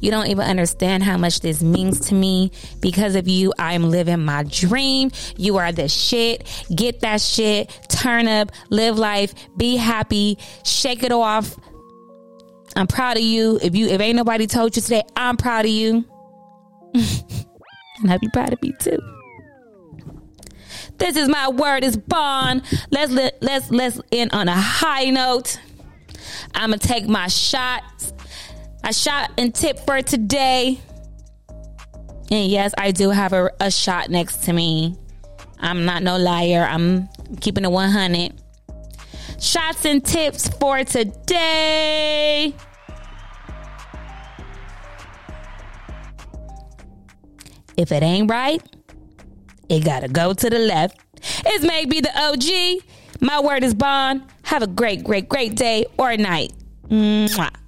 You 0.00 0.10
don't 0.10 0.26
even 0.28 0.44
understand 0.44 1.02
how 1.02 1.16
much 1.16 1.40
this 1.40 1.62
means 1.62 2.00
to 2.08 2.14
me. 2.14 2.52
Because 2.80 3.16
of 3.16 3.28
you, 3.28 3.52
I'm 3.58 3.90
living 3.90 4.24
my 4.24 4.42
dream. 4.44 5.10
You 5.36 5.56
are 5.56 5.72
the 5.72 5.88
shit. 5.88 6.46
Get 6.74 7.00
that 7.00 7.20
shit. 7.20 7.70
Turn 7.88 8.28
up. 8.28 8.52
Live 8.70 8.98
life. 8.98 9.34
Be 9.56 9.76
happy. 9.76 10.38
Shake 10.64 11.02
it 11.02 11.12
off. 11.12 11.56
I'm 12.74 12.86
proud 12.86 13.16
of 13.16 13.22
you. 13.22 13.58
If 13.62 13.74
you 13.74 13.88
if 13.88 14.00
ain't 14.00 14.16
nobody 14.16 14.46
told 14.46 14.76
you 14.76 14.82
today, 14.82 15.02
I'm 15.16 15.36
proud 15.36 15.64
of 15.64 15.70
you. 15.70 16.04
and 16.94 18.10
I'll 18.12 18.18
be 18.18 18.28
proud 18.28 18.52
of 18.52 18.62
me 18.62 18.72
too. 18.78 18.98
This 20.98 21.16
is 21.16 21.28
my 21.28 21.48
word 21.48 21.84
is 21.84 21.96
bond. 21.96 22.62
Let's 22.90 23.12
let, 23.12 23.42
let's 23.42 23.70
let's 23.70 24.00
end 24.12 24.32
on 24.32 24.48
a 24.48 24.56
high 24.56 25.10
note. 25.10 25.58
I'm 26.54 26.70
gonna 26.70 26.78
take 26.78 27.06
my 27.06 27.28
shots 27.28 28.12
a 28.86 28.92
shot 28.92 29.32
and 29.36 29.52
tip 29.52 29.80
for 29.80 30.00
today. 30.00 30.78
And 32.30 32.48
yes, 32.48 32.72
I 32.78 32.92
do 32.92 33.10
have 33.10 33.32
a, 33.32 33.50
a 33.60 33.70
shot 33.70 34.10
next 34.10 34.44
to 34.44 34.52
me. 34.52 34.96
I'm 35.58 35.84
not 35.84 36.04
no 36.04 36.16
liar. 36.16 36.66
I'm 36.70 37.08
keeping 37.40 37.64
it 37.64 37.70
100. 37.70 38.32
Shots 39.40 39.84
and 39.84 40.04
tips 40.04 40.48
for 40.48 40.84
today. 40.84 42.54
If 47.76 47.92
it 47.92 48.02
ain't 48.02 48.30
right, 48.30 48.62
it 49.68 49.84
gotta 49.84 50.08
go 50.08 50.32
to 50.32 50.48
the 50.48 50.58
left. 50.58 50.98
It's 51.44 51.64
Meg 51.64 51.90
B 51.90 52.00
the 52.00 52.10
OG. 52.16 52.84
My 53.20 53.40
word 53.40 53.64
is 53.64 53.74
bond. 53.74 54.22
Have 54.44 54.62
a 54.62 54.66
great, 54.66 55.02
great, 55.02 55.28
great 55.28 55.56
day 55.56 55.86
or 55.98 56.16
night. 56.16 56.52
Mwah. 56.88 57.65